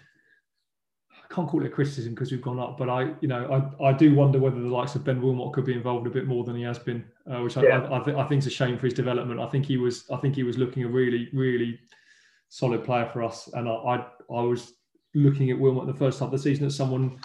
I 1.11 1.35
can't 1.35 1.49
call 1.49 1.63
it 1.63 1.67
a 1.67 1.71
criticism 1.71 2.15
because 2.15 2.31
we've 2.31 2.43
gone 2.43 2.59
up, 2.59 2.79
but 2.79 2.89
I 2.89 3.15
you 3.21 3.29
know 3.29 3.73
I, 3.81 3.89
I 3.89 3.93
do 3.93 4.15
wonder 4.15 4.39
whether 4.39 4.61
the 4.61 4.69
likes 4.69 4.95
of 4.95 5.05
Ben 5.05 5.21
Wilmot 5.21 5.53
could 5.53 5.65
be 5.65 5.75
involved 5.75 6.07
a 6.07 6.11
bit 6.11 6.27
more 6.27 6.45
than 6.45 6.57
he 6.57 6.63
has 6.63 6.79
been, 6.79 7.05
uh, 7.31 7.41
which 7.41 7.57
I, 7.57 7.63
yeah. 7.63 7.81
I, 7.81 8.01
I, 8.01 8.05
th- 8.05 8.17
I, 8.17 8.27
think 8.27 8.41
is 8.41 8.47
a 8.47 8.51
shame 8.51 8.79
for 8.79 8.87
his 8.87 8.95
development. 8.95 9.41
I 9.41 9.49
think 9.49 9.65
he 9.65 9.77
was 9.77 10.05
I 10.11 10.17
think 10.17 10.35
he 10.35 10.43
was 10.43 10.59
looking 10.59 10.85
a 10.85 10.89
really 10.89 11.29
really 11.33 11.79
solid 12.49 12.85
player 12.85 13.09
for 13.13 13.23
us, 13.23 13.49
and 13.55 13.69
I 13.69 13.73
I, 13.73 13.97
I 14.31 14.43
was 14.43 14.75
looking 15.15 15.51
at 15.51 15.59
Wilmot 15.59 15.87
the 15.87 15.95
first 15.95 16.21
half 16.21 16.27
of 16.27 16.33
the 16.33 16.39
season 16.39 16.67
as 16.67 16.77
someone 16.77 17.19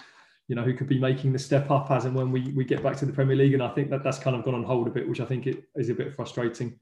you 0.48 0.56
know 0.56 0.62
who 0.62 0.74
could 0.74 0.88
be 0.88 0.98
making 0.98 1.32
the 1.32 1.38
step 1.38 1.70
up 1.70 1.90
as 1.90 2.06
and 2.06 2.14
when 2.14 2.32
we 2.32 2.52
we 2.52 2.64
get 2.64 2.82
back 2.82 2.96
to 2.96 3.06
the 3.06 3.12
Premier 3.12 3.36
League, 3.36 3.54
and 3.54 3.62
I 3.62 3.68
think 3.68 3.90
that 3.90 4.02
that's 4.02 4.18
kind 4.18 4.34
of 4.34 4.44
gone 4.44 4.54
on 4.54 4.64
hold 4.64 4.88
a 4.88 4.90
bit, 4.90 5.08
which 5.08 5.20
I 5.20 5.26
think 5.26 5.46
it 5.46 5.64
is 5.76 5.90
a 5.90 5.94
bit 5.94 6.14
frustrating. 6.14 6.78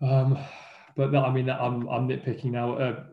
Um, 0.00 0.38
but 0.96 1.10
that, 1.10 1.24
I 1.24 1.32
mean, 1.32 1.46
that, 1.46 1.60
I'm 1.60 1.88
I'm 1.88 2.08
nitpicking 2.08 2.52
now. 2.52 2.74
Uh, 2.76 3.04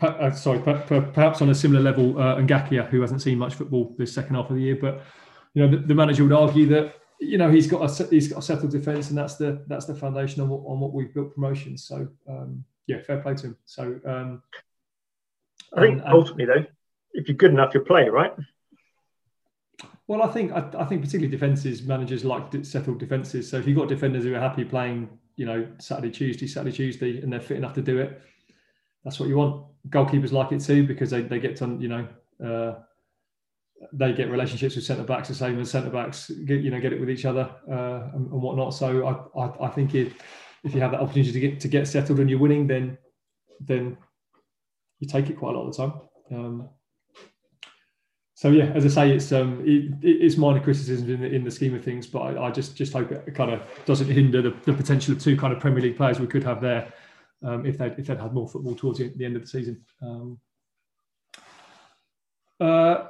uh, 0.00 0.30
sorry, 0.32 0.60
perhaps 0.60 1.40
on 1.42 1.50
a 1.50 1.54
similar 1.54 1.80
level, 1.80 2.18
uh, 2.18 2.36
Ngakia, 2.36 2.88
who 2.88 3.00
hasn't 3.00 3.22
seen 3.22 3.38
much 3.38 3.54
football 3.54 3.94
this 3.98 4.12
second 4.12 4.34
half 4.36 4.50
of 4.50 4.56
the 4.56 4.62
year, 4.62 4.78
but 4.80 5.02
you 5.54 5.62
know, 5.66 5.76
the, 5.76 5.86
the 5.86 5.94
manager 5.94 6.22
would 6.24 6.32
argue 6.32 6.66
that 6.66 6.94
you 7.20 7.38
know 7.38 7.50
he's 7.50 7.66
got 7.66 7.82
a 7.82 8.04
he's 8.06 8.28
got 8.28 8.38
a 8.38 8.42
settled 8.42 8.72
defence, 8.72 9.08
and 9.08 9.18
that's 9.18 9.36
the 9.36 9.64
that's 9.68 9.86
the 9.86 9.94
foundation 9.94 10.42
on 10.42 10.48
what, 10.48 10.60
on 10.66 10.80
what 10.80 10.92
we've 10.92 11.14
built 11.14 11.34
promotions. 11.34 11.84
So 11.84 12.08
um, 12.28 12.64
yeah, 12.86 13.02
fair 13.02 13.20
play 13.20 13.34
to 13.34 13.48
him. 13.48 13.56
So 13.66 14.00
um, 14.04 14.42
I 15.76 15.80
think 15.80 16.02
and, 16.02 16.12
ultimately 16.12 16.44
though, 16.46 16.66
if 17.12 17.28
you're 17.28 17.36
good 17.36 17.50
enough, 17.50 17.74
you 17.74 17.80
play, 17.80 18.08
right? 18.08 18.32
Well, 20.06 20.22
I 20.22 20.28
think 20.28 20.52
I, 20.52 20.66
I, 20.78 20.84
think 20.86 21.02
particularly 21.02 21.28
defenses 21.28 21.82
managers 21.82 22.24
like 22.24 22.64
settled 22.64 22.98
defenses. 22.98 23.50
So 23.50 23.58
if 23.58 23.66
you've 23.66 23.76
got 23.76 23.88
defenders 23.88 24.24
who 24.24 24.34
are 24.34 24.40
happy 24.40 24.64
playing, 24.64 25.10
you 25.36 25.44
know, 25.44 25.68
Saturday, 25.78 26.10
Tuesday, 26.10 26.46
Saturday, 26.46 26.74
Tuesday, 26.74 27.20
and 27.20 27.30
they're 27.30 27.40
fit 27.40 27.58
enough 27.58 27.74
to 27.74 27.82
do 27.82 27.98
it, 27.98 28.22
that's 29.04 29.20
what 29.20 29.28
you 29.28 29.36
want. 29.36 29.66
Goalkeepers 29.90 30.32
like 30.32 30.52
it 30.52 30.62
too 30.62 30.86
because 30.86 31.10
they, 31.10 31.22
they 31.22 31.38
get 31.38 31.56
to 31.56 31.76
you 31.78 31.88
know 31.88 32.08
uh, 32.44 32.74
they 33.92 34.12
get 34.12 34.30
relationships 34.30 34.76
with 34.76 34.84
centre 34.84 35.04
backs 35.04 35.28
the 35.28 35.34
same 35.34 35.58
as 35.60 35.70
centre 35.70 35.90
backs 35.90 36.30
get 36.30 36.62
you 36.62 36.70
know 36.70 36.80
get 36.80 36.92
it 36.92 37.00
with 37.00 37.10
each 37.10 37.24
other 37.24 37.50
uh, 37.70 38.08
and, 38.14 38.30
and, 38.32 38.42
whatnot. 38.42 38.74
So 38.74 39.30
I, 39.36 39.40
I, 39.40 39.66
I 39.66 39.68
think 39.68 39.94
if 39.94 40.14
if 40.64 40.74
you 40.74 40.80
have 40.80 40.90
that 40.92 41.00
opportunity 41.00 41.32
to 41.32 41.40
get 41.40 41.60
to 41.60 41.68
get 41.68 41.86
settled 41.86 42.18
and 42.18 42.28
you're 42.28 42.38
winning, 42.38 42.66
then 42.66 42.98
then 43.60 43.96
you 45.00 45.08
take 45.08 45.30
it 45.30 45.38
quite 45.38 45.54
a 45.54 45.58
lot 45.58 45.68
of 45.68 45.76
the 45.76 45.82
time. 45.82 46.00
Um, 46.30 46.68
so 48.34 48.50
yeah, 48.50 48.66
as 48.66 48.84
I 48.84 48.88
say, 48.88 49.10
it's 49.16 49.32
um, 49.32 49.62
it, 49.66 49.92
it's 50.00 50.36
minor 50.36 50.60
criticisms 50.60 51.08
in 51.08 51.20
the, 51.20 51.26
in 51.26 51.42
the 51.42 51.50
scheme 51.50 51.74
of 51.74 51.82
things, 51.82 52.06
but 52.06 52.20
I, 52.20 52.46
I 52.46 52.50
just 52.52 52.76
just 52.76 52.92
hope 52.92 53.10
it 53.10 53.34
kind 53.34 53.50
of 53.50 53.62
doesn't 53.84 54.08
hinder 54.08 54.40
the, 54.40 54.54
the 54.64 54.72
potential 54.72 55.12
of 55.12 55.20
two 55.20 55.36
kind 55.36 55.52
of 55.52 55.58
Premier 55.58 55.82
League 55.82 55.96
players 55.96 56.20
we 56.20 56.28
could 56.28 56.44
have 56.44 56.60
there 56.60 56.92
um, 57.44 57.66
if 57.66 57.78
they 57.78 57.86
if 57.86 58.06
they'd 58.06 58.18
had 58.18 58.32
more 58.32 58.48
football 58.48 58.76
towards 58.76 59.00
the, 59.00 59.24
end 59.24 59.34
of 59.34 59.42
the 59.42 59.48
season. 59.48 59.84
Um, 60.00 60.38
uh, 62.60 63.08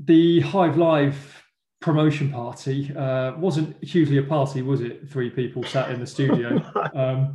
the 0.00 0.40
Hive 0.40 0.76
Live 0.76 1.44
promotion 1.80 2.32
party 2.32 2.92
uh, 2.96 3.36
wasn't 3.36 3.82
hugely 3.84 4.18
a 4.18 4.22
party, 4.22 4.62
was 4.62 4.80
it? 4.80 5.08
Three 5.08 5.30
people 5.30 5.62
sat 5.62 5.90
in 5.90 6.00
the 6.00 6.06
studio. 6.06 6.60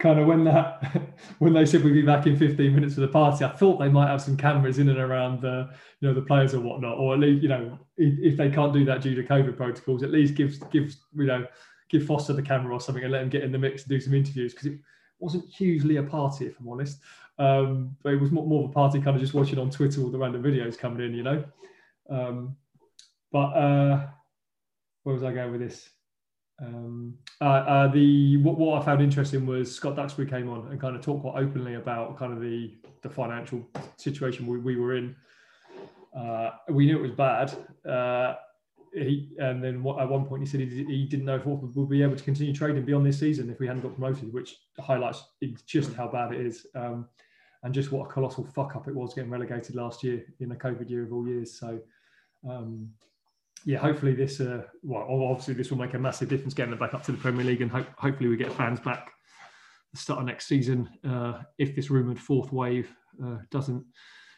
kind 0.00 0.18
of 0.18 0.26
when 0.26 0.44
that 0.44 0.82
when 1.38 1.52
they 1.52 1.64
said 1.64 1.84
we'd 1.84 1.92
be 1.92 2.02
back 2.02 2.26
in 2.26 2.36
15 2.36 2.74
minutes 2.74 2.94
for 2.94 3.02
the 3.02 3.08
party, 3.08 3.44
I 3.44 3.50
thought 3.50 3.78
they 3.78 3.88
might 3.88 4.08
have 4.08 4.22
some 4.22 4.36
cameras 4.36 4.78
in 4.78 4.88
and 4.88 4.98
around 4.98 5.40
the 5.42 5.68
you 6.00 6.08
know 6.08 6.14
the 6.14 6.22
players 6.22 6.54
or 6.54 6.60
whatnot, 6.60 6.98
or 6.98 7.14
at 7.14 7.20
least 7.20 7.42
you 7.42 7.48
know 7.48 7.78
if, 7.96 8.32
if 8.32 8.36
they 8.36 8.50
can't 8.50 8.72
do 8.72 8.84
that 8.86 9.02
due 9.02 9.14
to 9.14 9.22
COVID 9.22 9.56
protocols, 9.56 10.02
at 10.02 10.10
least 10.10 10.34
give 10.34 10.58
give 10.70 10.94
you 11.14 11.26
know 11.26 11.46
give 11.90 12.06
Foster 12.06 12.32
the 12.32 12.42
camera 12.42 12.74
or 12.74 12.80
something 12.80 13.02
and 13.04 13.12
let 13.12 13.22
him 13.22 13.28
get 13.28 13.42
in 13.42 13.52
the 13.52 13.58
mix 13.58 13.82
and 13.82 13.90
do 13.90 14.00
some 14.00 14.14
interviews 14.14 14.54
because 14.54 14.66
it 14.66 14.78
wasn't 15.18 15.44
hugely 15.52 15.96
a 15.96 16.02
party, 16.02 16.46
if 16.46 16.58
I'm 16.58 16.68
honest. 16.68 16.98
Um, 17.38 17.96
but 18.02 18.12
it 18.12 18.20
was 18.20 18.30
more, 18.30 18.46
more, 18.46 18.64
of 18.64 18.70
a 18.70 18.72
party, 18.72 19.00
kind 19.00 19.16
of 19.16 19.20
just 19.20 19.34
watching 19.34 19.58
on 19.58 19.70
Twitter 19.70 20.02
all 20.02 20.10
the 20.10 20.18
random 20.18 20.42
videos 20.42 20.78
coming 20.78 21.04
in, 21.04 21.14
you 21.14 21.22
know. 21.22 21.44
Um, 22.08 22.56
but 23.32 23.38
uh, 23.38 24.06
where 25.02 25.14
was 25.14 25.24
I 25.24 25.32
going 25.32 25.50
with 25.50 25.60
this? 25.60 25.88
Um, 26.60 27.14
uh, 27.40 27.44
uh, 27.44 27.88
the 27.88 28.36
what, 28.38 28.58
what, 28.58 28.82
I 28.82 28.84
found 28.84 29.00
interesting 29.00 29.46
was 29.46 29.74
Scott 29.74 29.96
Duxbury 29.96 30.28
came 30.28 30.48
on 30.48 30.68
and 30.68 30.80
kind 30.80 30.94
of 30.94 31.02
talked 31.02 31.22
quite 31.22 31.42
openly 31.42 31.74
about 31.74 32.18
kind 32.18 32.32
of 32.32 32.40
the 32.40 32.74
the 33.02 33.08
financial 33.08 33.66
situation 33.96 34.46
we, 34.46 34.58
we 34.58 34.76
were 34.76 34.94
in. 34.94 35.16
Uh, 36.16 36.50
we 36.68 36.86
knew 36.86 36.98
it 36.98 37.02
was 37.02 37.12
bad. 37.12 37.52
Uh, 37.88 38.34
he 38.92 39.30
and 39.38 39.62
then 39.62 39.76
at 39.76 40.08
one 40.08 40.26
point 40.26 40.42
he 40.42 40.46
said 40.46 40.60
he, 40.60 40.84
he 40.84 41.06
didn't 41.06 41.24
know 41.24 41.36
if 41.36 41.46
Watford 41.46 41.74
would 41.76 41.88
be 41.88 42.02
able 42.02 42.16
to 42.16 42.24
continue 42.24 42.52
trading 42.52 42.84
beyond 42.84 43.06
this 43.06 43.20
season 43.20 43.48
if 43.48 43.58
we 43.58 43.66
hadn't 43.66 43.82
got 43.82 43.94
promoted, 43.94 44.32
which 44.32 44.56
highlights 44.78 45.24
just 45.66 45.94
how 45.94 46.08
bad 46.08 46.32
it 46.32 46.40
is. 46.44 46.66
Um, 46.74 47.08
and 47.62 47.74
just 47.74 47.92
what 47.92 48.08
a 48.08 48.12
colossal 48.12 48.44
fuck 48.54 48.74
up 48.74 48.88
it 48.88 48.94
was 48.94 49.14
getting 49.14 49.30
relegated 49.30 49.74
last 49.74 50.02
year 50.02 50.24
in 50.40 50.52
a 50.52 50.56
COVID 50.56 50.88
year 50.88 51.04
of 51.04 51.12
all 51.12 51.26
years. 51.26 51.58
So, 51.58 51.78
um, 52.48 52.88
yeah, 53.64 53.78
hopefully 53.78 54.14
this, 54.14 54.40
uh, 54.40 54.62
well, 54.82 55.06
obviously 55.08 55.54
this 55.54 55.70
will 55.70 55.78
make 55.78 55.94
a 55.94 55.98
massive 55.98 56.28
difference 56.28 56.54
getting 56.54 56.70
them 56.70 56.78
back 56.78 56.94
up 56.94 57.02
to 57.04 57.12
the 57.12 57.18
Premier 57.18 57.44
League, 57.44 57.60
and 57.60 57.70
hopefully 57.70 58.28
we 58.28 58.36
get 58.36 58.52
fans 58.52 58.80
back 58.80 59.12
the 59.92 59.98
start 59.98 60.20
of 60.20 60.26
next 60.26 60.46
season 60.46 60.88
uh, 61.08 61.42
if 61.58 61.74
this 61.74 61.90
rumored 61.90 62.18
fourth 62.18 62.52
wave 62.52 62.94
uh, 63.24 63.38
doesn't 63.50 63.84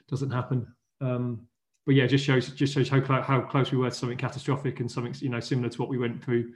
doesn't 0.09 0.31
happen. 0.31 0.67
Um, 1.01 1.47
but 1.87 1.95
yeah, 1.95 2.07
just 2.07 2.25
shows 2.25 2.49
just 2.51 2.75
shows 2.75 2.89
how 2.89 3.01
how 3.23 3.41
close 3.43 3.71
we 3.71 3.79
were 3.79 3.91
to 3.91 3.97
something 3.97 4.19
catastrophic 4.19 4.81
and 4.81 4.91
something 4.91 5.15
you 5.21 5.29
know 5.29 5.41
similar 5.41 5.69
to 5.69 5.81
what 5.81 5.89
we 5.89 5.99
went 5.99 6.23
through, 6.23 6.53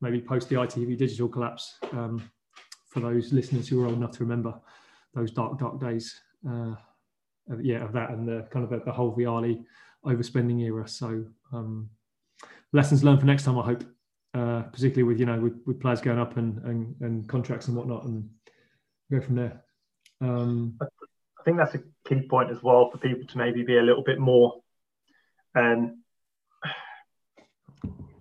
maybe 0.00 0.20
post 0.20 0.48
the 0.48 0.56
ITV 0.56 0.98
digital 0.98 1.28
collapse. 1.28 1.76
Um, 1.92 2.30
for 2.88 3.00
those 3.00 3.32
listeners 3.32 3.68
who 3.68 3.80
are 3.82 3.86
old 3.86 3.96
enough 3.96 4.10
to 4.10 4.24
remember 4.24 4.52
those 5.14 5.30
dark 5.30 5.58
dark 5.58 5.80
days, 5.80 6.20
uh, 6.48 6.74
yeah, 7.60 7.84
of 7.84 7.92
that 7.92 8.10
and 8.10 8.26
the 8.26 8.46
kind 8.50 8.64
of 8.64 8.70
the, 8.70 8.80
the 8.84 8.92
whole 8.92 9.14
Vialli 9.14 9.64
overspending 10.04 10.60
era. 10.60 10.88
So 10.88 11.24
um, 11.52 11.88
lessons 12.72 13.04
learned 13.04 13.20
for 13.20 13.26
next 13.26 13.44
time, 13.44 13.58
I 13.58 13.64
hope. 13.64 13.84
Uh, 14.32 14.62
particularly 14.62 15.02
with 15.02 15.18
you 15.18 15.26
know 15.26 15.40
with, 15.40 15.60
with 15.66 15.80
players 15.80 16.00
going 16.00 16.20
up 16.20 16.36
and, 16.36 16.58
and, 16.58 16.94
and 17.00 17.28
contracts 17.28 17.66
and 17.66 17.76
whatnot, 17.76 18.04
and 18.04 18.30
go 19.10 19.20
from 19.20 19.34
there. 19.34 19.64
Um, 20.20 20.78
I 20.80 21.42
think 21.44 21.56
that's 21.56 21.74
a 21.74 21.82
key 22.06 22.28
point 22.28 22.50
as 22.50 22.62
well 22.62 22.90
for 22.90 22.98
people 22.98 23.26
to 23.26 23.38
maybe 23.38 23.62
be 23.62 23.78
a 23.78 23.82
little 23.82 24.04
bit 24.04 24.20
more, 24.20 24.60
um, 25.56 26.00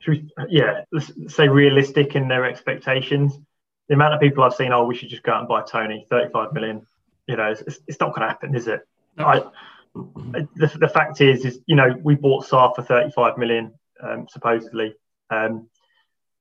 we, 0.09 0.29
yeah, 0.49 0.81
let's 0.91 1.11
say 1.27 1.47
realistic 1.47 2.15
in 2.15 2.27
their 2.27 2.45
expectations. 2.45 3.37
The 3.87 3.95
amount 3.95 4.13
of 4.13 4.19
people 4.19 4.43
I've 4.43 4.53
seen, 4.53 4.71
oh, 4.71 4.85
we 4.85 4.95
should 4.95 5.09
just 5.09 5.23
go 5.23 5.33
out 5.33 5.39
and 5.39 5.47
buy 5.47 5.61
Toney, 5.61 6.05
35 6.09 6.53
million. 6.53 6.85
You 7.27 7.37
know, 7.37 7.51
it's, 7.51 7.79
it's 7.87 7.99
not 7.99 8.13
going 8.15 8.21
to 8.21 8.27
happen, 8.27 8.55
is 8.55 8.67
it? 8.67 8.81
I, 9.17 9.43
the, 9.93 10.71
the 10.79 10.87
fact 10.87 11.21
is, 11.21 11.45
is 11.45 11.59
you 11.65 11.75
know, 11.75 11.95
we 12.01 12.15
bought 12.15 12.45
Sarr 12.45 12.75
for 12.75 12.81
35 12.81 13.37
million, 13.37 13.73
um, 14.03 14.27
supposedly. 14.29 14.93
Um, 15.29 15.69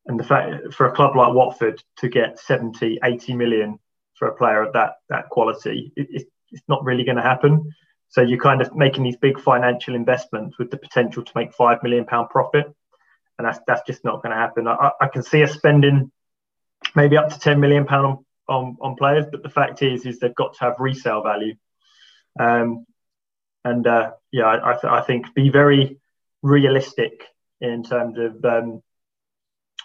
and 0.07 0.19
the 0.19 0.25
fact 0.25 0.73
for 0.73 0.87
a 0.87 0.93
club 0.93 1.17
like 1.17 1.35
Watford 1.35 1.83
to 1.99 2.09
get 2.09 2.39
70, 2.39 2.99
80 3.05 3.35
million 3.35 3.79
for 4.15 4.29
a 4.29 4.35
player 4.35 4.63
of 4.63 4.73
that 4.73 4.95
that 5.11 5.29
quality, 5.29 5.93
it, 5.97 6.09
it, 6.11 6.27
it's 6.51 6.63
not 6.69 6.85
really 6.85 7.05
going 7.05 7.17
to 7.17 7.23
happen. 7.23 7.73
So 8.09 8.23
you're 8.23 8.41
kind 8.41 8.63
of 8.63 8.75
making 8.75 9.05
these 9.05 9.19
big 9.19 9.39
financial 9.39 9.95
investments 9.95 10.59
with 10.59 10.71
the 10.71 10.79
potential 10.79 11.23
to 11.23 11.33
make 11.35 11.53
five 11.53 11.83
million 11.83 12.07
pound 12.07 12.31
profit, 12.31 12.67
and 13.39 13.47
that's 13.47 13.61
that's 13.67 13.83
just 13.87 14.05
not 14.05 14.23
going 14.23 14.31
to 14.31 14.39
happen. 14.39 14.67
I, 14.67 14.91
I, 15.01 15.09
can 15.09 15.23
see 15.23 15.43
us 15.43 15.53
spending 15.53 16.11
maybe 16.97 17.19
up 17.19 17.29
to 17.29 17.39
ten 17.39 17.61
million 17.61 17.85
pound 17.85 18.07
on, 18.07 18.25
on, 18.49 18.77
on 18.81 18.97
players, 18.97 19.27
but 19.31 19.43
the 19.43 19.51
fact 19.51 19.83
is 19.83 20.07
is 20.07 20.19
they've 20.19 20.35
got 20.35 20.55
to 20.55 20.61
have 20.61 20.77
resale 20.79 21.23
value. 21.23 21.55
Um, 22.41 22.87
and 23.65 23.87
uh, 23.87 24.13
yeah, 24.33 24.45
I, 24.45 24.71
I, 24.71 24.73
th- 24.73 24.93
I, 24.93 25.01
think 25.03 25.35
be 25.35 25.51
very 25.51 25.99
realistic 26.43 27.25
in 27.61 27.83
terms 27.83 28.17
of 28.19 28.45
um, 28.45 28.83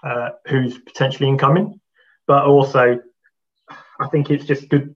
uh, 0.04 0.30
who's 0.48 0.78
potentially 0.78 1.30
incoming, 1.30 1.80
but 2.28 2.46
also 2.46 3.00
I 4.00 4.08
think 4.08 4.30
it's 4.30 4.46
just 4.46 4.70
good 4.70 4.96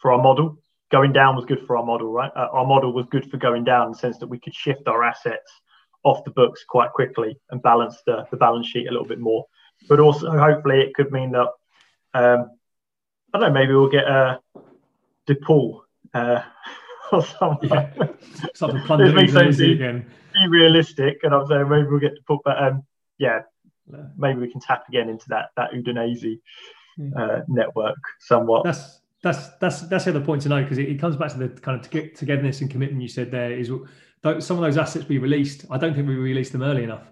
for 0.00 0.12
our 0.12 0.22
model. 0.22 0.58
Going 0.90 1.12
down 1.12 1.36
was 1.36 1.46
good 1.46 1.64
for 1.66 1.76
our 1.76 1.84
model, 1.84 2.12
right? 2.12 2.30
Uh, 2.34 2.48
our 2.52 2.66
model 2.66 2.92
was 2.92 3.06
good 3.10 3.30
for 3.30 3.38
going 3.38 3.64
down 3.64 3.86
in 3.86 3.92
the 3.92 3.98
sense 3.98 4.18
that 4.18 4.26
we 4.26 4.38
could 4.38 4.54
shift 4.54 4.88
our 4.88 5.02
assets 5.02 5.50
off 6.04 6.24
the 6.24 6.30
books 6.30 6.64
quite 6.68 6.90
quickly 6.90 7.38
and 7.50 7.62
balance 7.62 8.02
the, 8.06 8.26
the 8.30 8.36
balance 8.36 8.66
sheet 8.66 8.88
a 8.88 8.90
little 8.90 9.06
bit 9.06 9.20
more. 9.20 9.46
But 9.88 10.00
also, 10.00 10.30
hopefully, 10.30 10.80
it 10.80 10.94
could 10.94 11.12
mean 11.12 11.32
that 11.32 11.48
um, 12.14 12.50
I 13.32 13.38
don't 13.38 13.40
know. 13.40 13.60
Maybe 13.60 13.72
we'll 13.72 13.88
get 13.88 14.04
a 14.04 14.40
DePaul 15.28 15.80
uh, 16.12 16.42
or 17.16 17.24
something. 17.24 17.70
Yeah. 17.70 18.08
Something 18.54 18.82
plunder 18.82 19.22
easy 19.22 19.72
again. 19.72 20.06
Be 20.32 20.48
realistic, 20.48 21.18
and 21.22 21.34
I'm 21.34 21.46
saying 21.46 21.68
maybe 21.68 21.88
we'll 21.88 22.00
get 22.00 22.12
DePaul, 22.24 22.38
but 22.44 22.62
um, 22.62 22.84
yeah, 23.18 23.40
maybe 24.16 24.40
we 24.40 24.50
can 24.50 24.60
tap 24.60 24.84
again 24.88 25.08
into 25.08 25.28
that 25.28 25.50
that 25.56 25.72
Udinese 25.72 26.38
uh, 27.16 27.40
network 27.48 27.98
somewhat. 28.20 28.64
That's 28.64 29.00
that's 29.22 29.48
that's 29.60 29.82
that's 29.82 30.04
the 30.04 30.10
other 30.10 30.20
point 30.20 30.42
to 30.42 30.48
know 30.48 30.62
because 30.62 30.78
it, 30.78 30.88
it, 30.88 30.98
comes 30.98 31.16
back 31.16 31.32
to 31.32 31.38
the 31.38 31.48
kind 31.60 31.78
of 31.78 31.90
togetherness 31.90 32.60
and 32.60 32.70
commitment 32.70 33.02
you 33.02 33.08
said 33.08 33.30
there 33.30 33.52
is 33.52 33.68
some 33.68 34.56
of 34.56 34.62
those 34.62 34.78
assets 34.78 35.08
we 35.08 35.18
released. 35.18 35.66
I 35.70 35.78
don't 35.78 35.94
think 35.94 36.08
we 36.08 36.14
released 36.14 36.52
them 36.52 36.62
early 36.62 36.84
enough. 36.84 37.10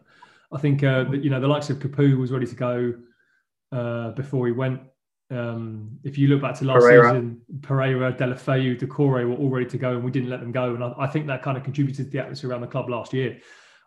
I 0.53 0.59
think 0.59 0.83
uh, 0.83 1.05
that, 1.05 1.23
you 1.23 1.31
know 1.31 1.41
the 1.41 1.49
likes 1.49 1.71
of 1.71 1.79
Capoue 1.79 2.19
was 2.19 2.33
ready 2.33 2.47
to 2.47 2.55
go 2.55 2.95
uh, 3.73 4.11
before 4.13 4.47
he 4.47 4.53
went. 4.53 4.81
Um, 5.31 5.99
if 6.03 6.19
you 6.19 6.27
look 6.27 6.43
back 6.43 6.57
to 6.57 6.65
last 6.65 6.83
Pereira. 6.83 7.11
season, 7.11 7.41
Pereira, 7.63 8.13
Deulofeu, 8.13 8.79
Doucouré 8.81 9.29
were 9.29 9.37
all 9.37 9.49
ready 9.49 9.67
to 9.67 9.79
go, 9.79 9.93
and 9.93 10.03
we 10.03 10.11
didn't 10.11 10.29
let 10.29 10.41
them 10.41 10.51
go. 10.51 10.75
And 10.75 10.83
I, 10.83 10.93
I, 10.99 11.07
think 11.07 11.29
that 11.29 11.41
kind 11.43 11.57
of 11.57 11.63
contributed 11.63 12.07
to 12.07 12.11
the 12.11 12.19
atmosphere 12.19 12.51
around 12.51 12.63
the 12.63 12.67
club 12.67 12.91
last 12.91 13.13
year 13.13 13.41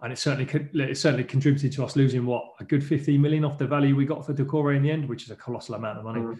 and 0.03 0.11
it 0.11 0.19
certainly 0.19 0.45
it 0.89 0.97
certainly 0.97 1.23
contributed 1.23 1.71
to 1.71 1.83
us 1.83 1.95
losing 1.95 2.25
what 2.25 2.43
a 2.59 2.63
good 2.65 2.83
15 2.83 3.19
million 3.21 3.45
off 3.45 3.57
the 3.57 3.65
value 3.65 3.95
we 3.95 4.05
got 4.05 4.25
for 4.25 4.33
Doucouré 4.33 4.75
in 4.75 4.83
the 4.83 4.91
end, 4.91 5.07
which 5.07 5.23
is 5.23 5.31
a 5.31 5.35
colossal 5.35 5.75
amount 5.75 5.97
of 5.97 6.03
money, 6.03 6.19
mm. 6.19 6.37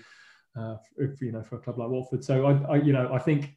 uh, 0.57 0.75
if, 0.97 1.21
you 1.21 1.31
know, 1.31 1.41
for 1.41 1.55
a 1.55 1.59
club 1.59 1.79
like 1.79 1.89
Watford. 1.89 2.23
So 2.23 2.45
I, 2.45 2.73
I, 2.73 2.75
you 2.75 2.91
know, 2.91 3.09
I 3.13 3.19
think 3.19 3.55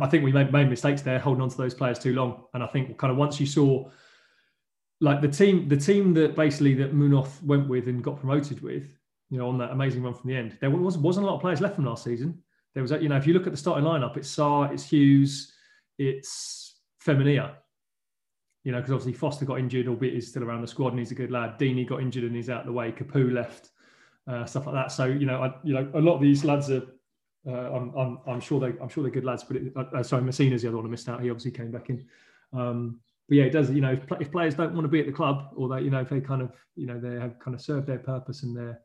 I 0.00 0.06
think 0.06 0.24
we 0.24 0.32
made, 0.32 0.52
made 0.52 0.70
mistakes 0.70 1.02
there 1.02 1.18
holding 1.18 1.42
on 1.42 1.50
to 1.50 1.56
those 1.56 1.74
players 1.74 1.98
too 1.98 2.14
long, 2.14 2.44
and 2.54 2.62
I 2.62 2.68
think 2.68 2.96
kind 2.96 3.10
of 3.10 3.16
once 3.16 3.40
you 3.40 3.46
saw 3.46 3.90
like 5.00 5.20
the 5.20 5.28
team, 5.28 5.68
the 5.68 5.76
team 5.76 6.14
that 6.14 6.36
basically 6.36 6.74
that 6.74 6.94
Munoz 6.94 7.42
went 7.42 7.68
with 7.68 7.88
and 7.88 8.02
got 8.02 8.20
promoted 8.20 8.62
with, 8.62 8.96
you 9.34 9.40
know, 9.40 9.48
on 9.48 9.58
that 9.58 9.72
amazing 9.72 10.02
run 10.02 10.14
from 10.14 10.30
the 10.30 10.36
end, 10.36 10.56
there 10.60 10.70
was 10.70 10.96
wasn't 10.96 11.26
a 11.26 11.28
lot 11.28 11.34
of 11.34 11.40
players 11.40 11.60
left 11.60 11.74
from 11.74 11.86
last 11.86 12.04
season. 12.04 12.40
There 12.72 12.82
was, 12.82 12.92
you 12.92 13.08
know, 13.08 13.16
if 13.16 13.26
you 13.26 13.34
look 13.34 13.46
at 13.46 13.52
the 13.52 13.58
starting 13.58 13.84
lineup, 13.84 14.16
it's 14.16 14.34
Sarr, 14.34 14.72
it's 14.72 14.84
Hughes, 14.84 15.52
it's 15.98 16.76
Femenía 17.04 17.54
you 18.64 18.72
know, 18.72 18.78
because 18.78 18.92
obviously 18.92 19.12
Foster 19.12 19.44
got 19.44 19.58
injured, 19.58 19.88
albeit 19.88 20.14
he's 20.14 20.28
still 20.28 20.42
around 20.42 20.62
the 20.62 20.66
squad 20.66 20.88
and 20.88 20.98
he's 20.98 21.12
a 21.12 21.14
good 21.14 21.30
lad. 21.30 21.58
Deeney 21.58 21.86
got 21.86 22.00
injured 22.00 22.24
and 22.24 22.34
he's 22.34 22.48
out 22.48 22.60
of 22.60 22.66
the 22.66 22.72
way. 22.72 22.90
Capoue 22.90 23.32
left, 23.32 23.70
uh, 24.26 24.46
stuff 24.46 24.66
like 24.66 24.74
that. 24.74 24.90
So 24.90 25.04
you 25.04 25.26
know, 25.26 25.42
I, 25.42 25.54
you 25.62 25.74
know, 25.74 25.90
a 25.94 26.00
lot 26.00 26.14
of 26.14 26.22
these 26.22 26.44
lads 26.44 26.70
are. 26.70 26.82
Uh, 27.46 27.76
I'm, 27.76 27.94
I'm, 27.94 28.18
I'm, 28.26 28.40
sure 28.40 28.58
they, 28.58 28.72
I'm 28.80 28.88
sure 28.88 29.02
they're 29.02 29.12
good 29.12 29.26
lads. 29.26 29.44
But 29.44 29.58
it, 29.58 29.72
uh, 29.76 30.02
sorry, 30.02 30.22
Masina's 30.22 30.62
the 30.62 30.68
other 30.68 30.78
one 30.78 30.86
I 30.86 30.88
missed 30.88 31.10
out. 31.10 31.22
He 31.22 31.28
obviously 31.28 31.50
came 31.50 31.70
back 31.70 31.90
in. 31.90 32.06
Um, 32.54 33.00
but 33.28 33.36
yeah, 33.36 33.44
it 33.44 33.50
does. 33.50 33.70
You 33.70 33.82
know, 33.82 33.92
if, 33.92 34.00
if, 34.18 34.32
players 34.32 34.54
don't 34.54 34.72
want 34.72 34.84
to 34.84 34.88
be 34.88 35.00
at 35.00 35.04
the 35.04 35.12
club, 35.12 35.50
or 35.54 35.68
they, 35.68 35.82
you 35.82 35.90
know, 35.90 36.00
if 36.00 36.08
they 36.08 36.22
kind 36.22 36.40
of, 36.40 36.52
you 36.74 36.86
know, 36.86 36.98
they 36.98 37.20
have 37.20 37.38
kind 37.40 37.54
of 37.54 37.60
served 37.60 37.86
their 37.86 37.98
purpose 37.98 38.44
and 38.44 38.56
they're 38.56 38.80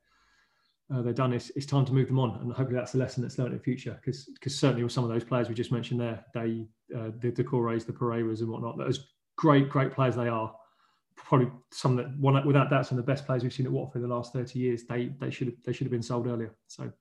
uh, 0.93 1.02
they're 1.02 1.13
done, 1.13 1.34
it's, 1.34 1.52
it's 1.52 1.65
time 1.65 1.86
to 1.86 1.93
move 1.93 2.08
them 2.08 2.19
on. 2.19 2.39
And 2.41 2.52
hopefully 2.52 2.78
that's 2.78 2.95
a 2.95 2.97
lesson 2.97 3.21
that's 3.21 3.38
learned 3.38 3.52
in 3.52 3.58
the 3.58 3.63
future. 3.63 3.99
Because 4.04 4.25
because 4.25 4.58
certainly 4.58 4.84
with 4.84 4.91
some 4.91 5.04
of 5.04 5.10
those 5.10 5.23
players 5.23 5.47
we 5.47 5.56
just 5.56 5.71
mentioned 5.71 5.99
there, 5.99 6.25
they 6.34 6.65
uh, 6.95 7.12
the 7.19 7.32
Doucourés, 7.32 7.86
the 7.86 7.93
Pereiras, 7.93 8.39
and 8.39 8.49
whatnot, 8.49 8.78
was 8.78 9.13
great, 9.38 9.69
great 9.69 9.91
players 9.91 10.15
they 10.15 10.28
are, 10.28 10.54
probably 11.15 11.49
some 11.71 11.95
that 11.95 12.17
one 12.17 12.45
without 12.45 12.69
doubt 12.69 12.88
some 12.88 12.97
of 12.97 13.06
the 13.06 13.12
best 13.12 13.25
players 13.25 13.43
we've 13.43 13.54
seen 13.54 13.65
at 13.65 13.71
Watford 13.71 14.02
in 14.02 14.10
the 14.10 14.15
last 14.15 14.34
30 14.34 14.58
years. 14.58 14.84
They 14.86 15.12
they 15.19 15.30
should 15.30 15.47
have 15.47 15.56
they 15.63 15.73
should 15.73 15.86
have 15.86 15.91
been 15.91 16.02
sold 16.02 16.28
earlier. 16.28 16.56
So 16.67 16.91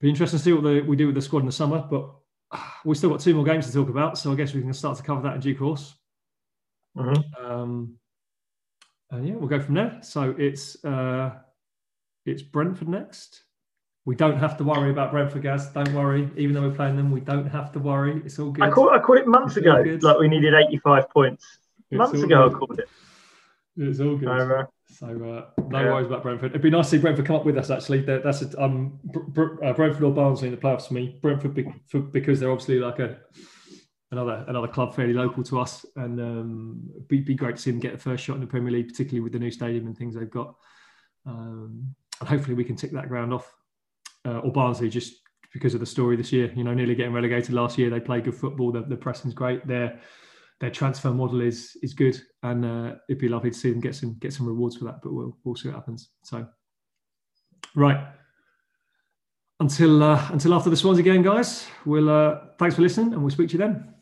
be 0.00 0.08
interesting 0.08 0.38
to 0.38 0.44
see 0.44 0.52
what 0.52 0.62
the, 0.62 0.80
we 0.80 0.96
do 0.96 1.06
with 1.06 1.14
the 1.14 1.22
squad 1.22 1.40
in 1.40 1.46
the 1.46 1.52
summer. 1.52 1.86
But 1.90 2.10
we've 2.84 2.96
still 2.96 3.10
got 3.10 3.20
two 3.20 3.34
more 3.34 3.44
games 3.44 3.66
to 3.66 3.72
talk 3.72 3.88
about, 3.90 4.16
so 4.16 4.32
I 4.32 4.36
guess 4.36 4.54
we 4.54 4.62
can 4.62 4.72
start 4.72 4.96
to 4.96 5.02
cover 5.02 5.22
that 5.22 5.34
in 5.34 5.40
due 5.40 5.56
course. 5.56 5.94
Mm-hmm. 6.96 7.44
Um, 7.44 7.98
and 9.10 9.28
yeah, 9.28 9.34
we'll 9.34 9.48
go 9.48 9.60
from 9.60 9.74
there. 9.74 9.98
So 10.02 10.34
it's 10.38 10.82
uh, 10.84 11.32
it's 12.26 12.42
Brentford 12.42 12.88
next. 12.88 13.42
We 14.06 14.14
don't 14.14 14.38
have 14.38 14.58
to 14.58 14.64
worry 14.64 14.90
about 14.90 15.12
Brentford, 15.12 15.42
guys. 15.42 15.66
Don't 15.68 15.94
worry. 15.94 16.30
Even 16.36 16.54
though 16.54 16.68
we're 16.68 16.74
playing 16.74 16.96
them, 16.96 17.10
we 17.10 17.20
don't 17.20 17.46
have 17.46 17.72
to 17.72 17.78
worry. 17.78 18.20
It's 18.24 18.38
all 18.38 18.50
good. 18.50 18.64
I 18.64 18.70
called, 18.70 18.90
I 18.92 18.98
called 18.98 19.18
it 19.18 19.26
months 19.26 19.56
it's 19.56 19.66
ago. 19.66 19.82
Like 20.02 20.18
we 20.18 20.28
needed 20.28 20.52
85 20.52 21.08
points. 21.08 21.58
It's 21.90 21.98
months 21.98 22.22
ago, 22.22 22.48
good. 22.48 22.56
I 22.56 22.58
called 22.58 22.78
it. 22.80 22.88
It's 23.76 24.00
all 24.00 24.16
good. 24.16 24.28
Uh, 24.28 24.66
so 24.92 25.06
uh, 25.06 25.62
no 25.68 25.80
yeah. 25.80 25.92
worries 25.92 26.06
about 26.06 26.22
Brentford. 26.22 26.52
It'd 26.52 26.62
be 26.62 26.70
nice 26.70 26.90
to 26.90 26.96
see 26.96 26.98
Brentford 26.98 27.26
come 27.26 27.36
up 27.36 27.46
with 27.46 27.56
us. 27.56 27.70
Actually, 27.70 28.02
that's 28.02 28.42
a, 28.42 28.62
um, 28.62 29.00
uh, 29.16 29.72
Brentford 29.72 30.02
or 30.02 30.12
Barnsley 30.12 30.48
in 30.48 30.54
the 30.54 30.60
playoffs 30.60 30.88
for 30.88 30.94
me. 30.94 31.18
Brentford 31.22 31.54
be, 31.54 31.66
for, 31.88 32.00
because 32.00 32.40
they're 32.40 32.50
obviously 32.50 32.78
like 32.78 32.98
a 32.98 33.18
another 34.12 34.44
another 34.46 34.68
club 34.68 34.94
fairly 34.94 35.14
local 35.14 35.42
to 35.44 35.60
us, 35.60 35.84
and 35.96 36.20
um, 36.20 36.90
be 37.08 37.20
be 37.20 37.34
great 37.34 37.56
to 37.56 37.62
see 37.62 37.70
them 37.70 37.80
get 37.80 37.92
the 37.92 37.98
first 37.98 38.22
shot 38.22 38.34
in 38.34 38.40
the 38.40 38.46
Premier 38.46 38.70
League, 38.70 38.88
particularly 38.88 39.20
with 39.20 39.32
the 39.32 39.38
new 39.38 39.50
stadium 39.50 39.86
and 39.86 39.96
things 39.96 40.14
they've 40.14 40.30
got. 40.30 40.54
Um, 41.26 41.94
and 42.20 42.28
hopefully 42.28 42.54
we 42.54 42.64
can 42.64 42.76
tick 42.76 42.92
that 42.92 43.08
ground 43.08 43.32
off 43.32 43.52
uh, 44.26 44.38
or 44.38 44.52
Barnsley 44.52 44.88
just 44.88 45.14
because 45.52 45.74
of 45.74 45.80
the 45.80 45.86
story 45.86 46.16
this 46.16 46.32
year. 46.32 46.52
You 46.54 46.64
know, 46.64 46.74
nearly 46.74 46.94
getting 46.94 47.12
relegated 47.12 47.54
last 47.54 47.78
year. 47.78 47.90
They 47.90 48.00
play 48.00 48.20
good 48.20 48.34
football. 48.34 48.72
The, 48.72 48.82
the 48.82 48.96
pressing's 48.96 49.34
great. 49.34 49.66
Their 49.66 50.00
their 50.60 50.70
transfer 50.70 51.10
model 51.10 51.40
is 51.40 51.76
is 51.82 51.94
good, 51.94 52.20
and 52.42 52.64
uh, 52.64 52.94
it'd 53.08 53.20
be 53.20 53.28
lovely 53.28 53.50
to 53.50 53.56
see 53.56 53.70
them 53.70 53.80
get 53.80 53.94
some 53.94 54.16
get 54.20 54.32
some 54.32 54.46
rewards 54.46 54.76
for 54.76 54.84
that. 54.84 55.00
But 55.02 55.12
we'll 55.12 55.36
we'll 55.44 55.56
see 55.56 55.68
what 55.68 55.76
happens. 55.76 56.10
So, 56.22 56.46
right. 57.74 58.08
Until 59.60 60.02
uh, 60.02 60.28
until 60.30 60.54
after 60.54 60.70
the 60.70 60.76
Swansea 60.76 61.04
game, 61.04 61.22
guys. 61.22 61.66
We'll 61.84 62.10
uh, 62.10 62.40
thanks 62.58 62.74
for 62.74 62.82
listening, 62.82 63.12
and 63.12 63.22
we'll 63.22 63.30
speak 63.30 63.48
to 63.50 63.52
you 63.54 63.58
then. 63.58 63.93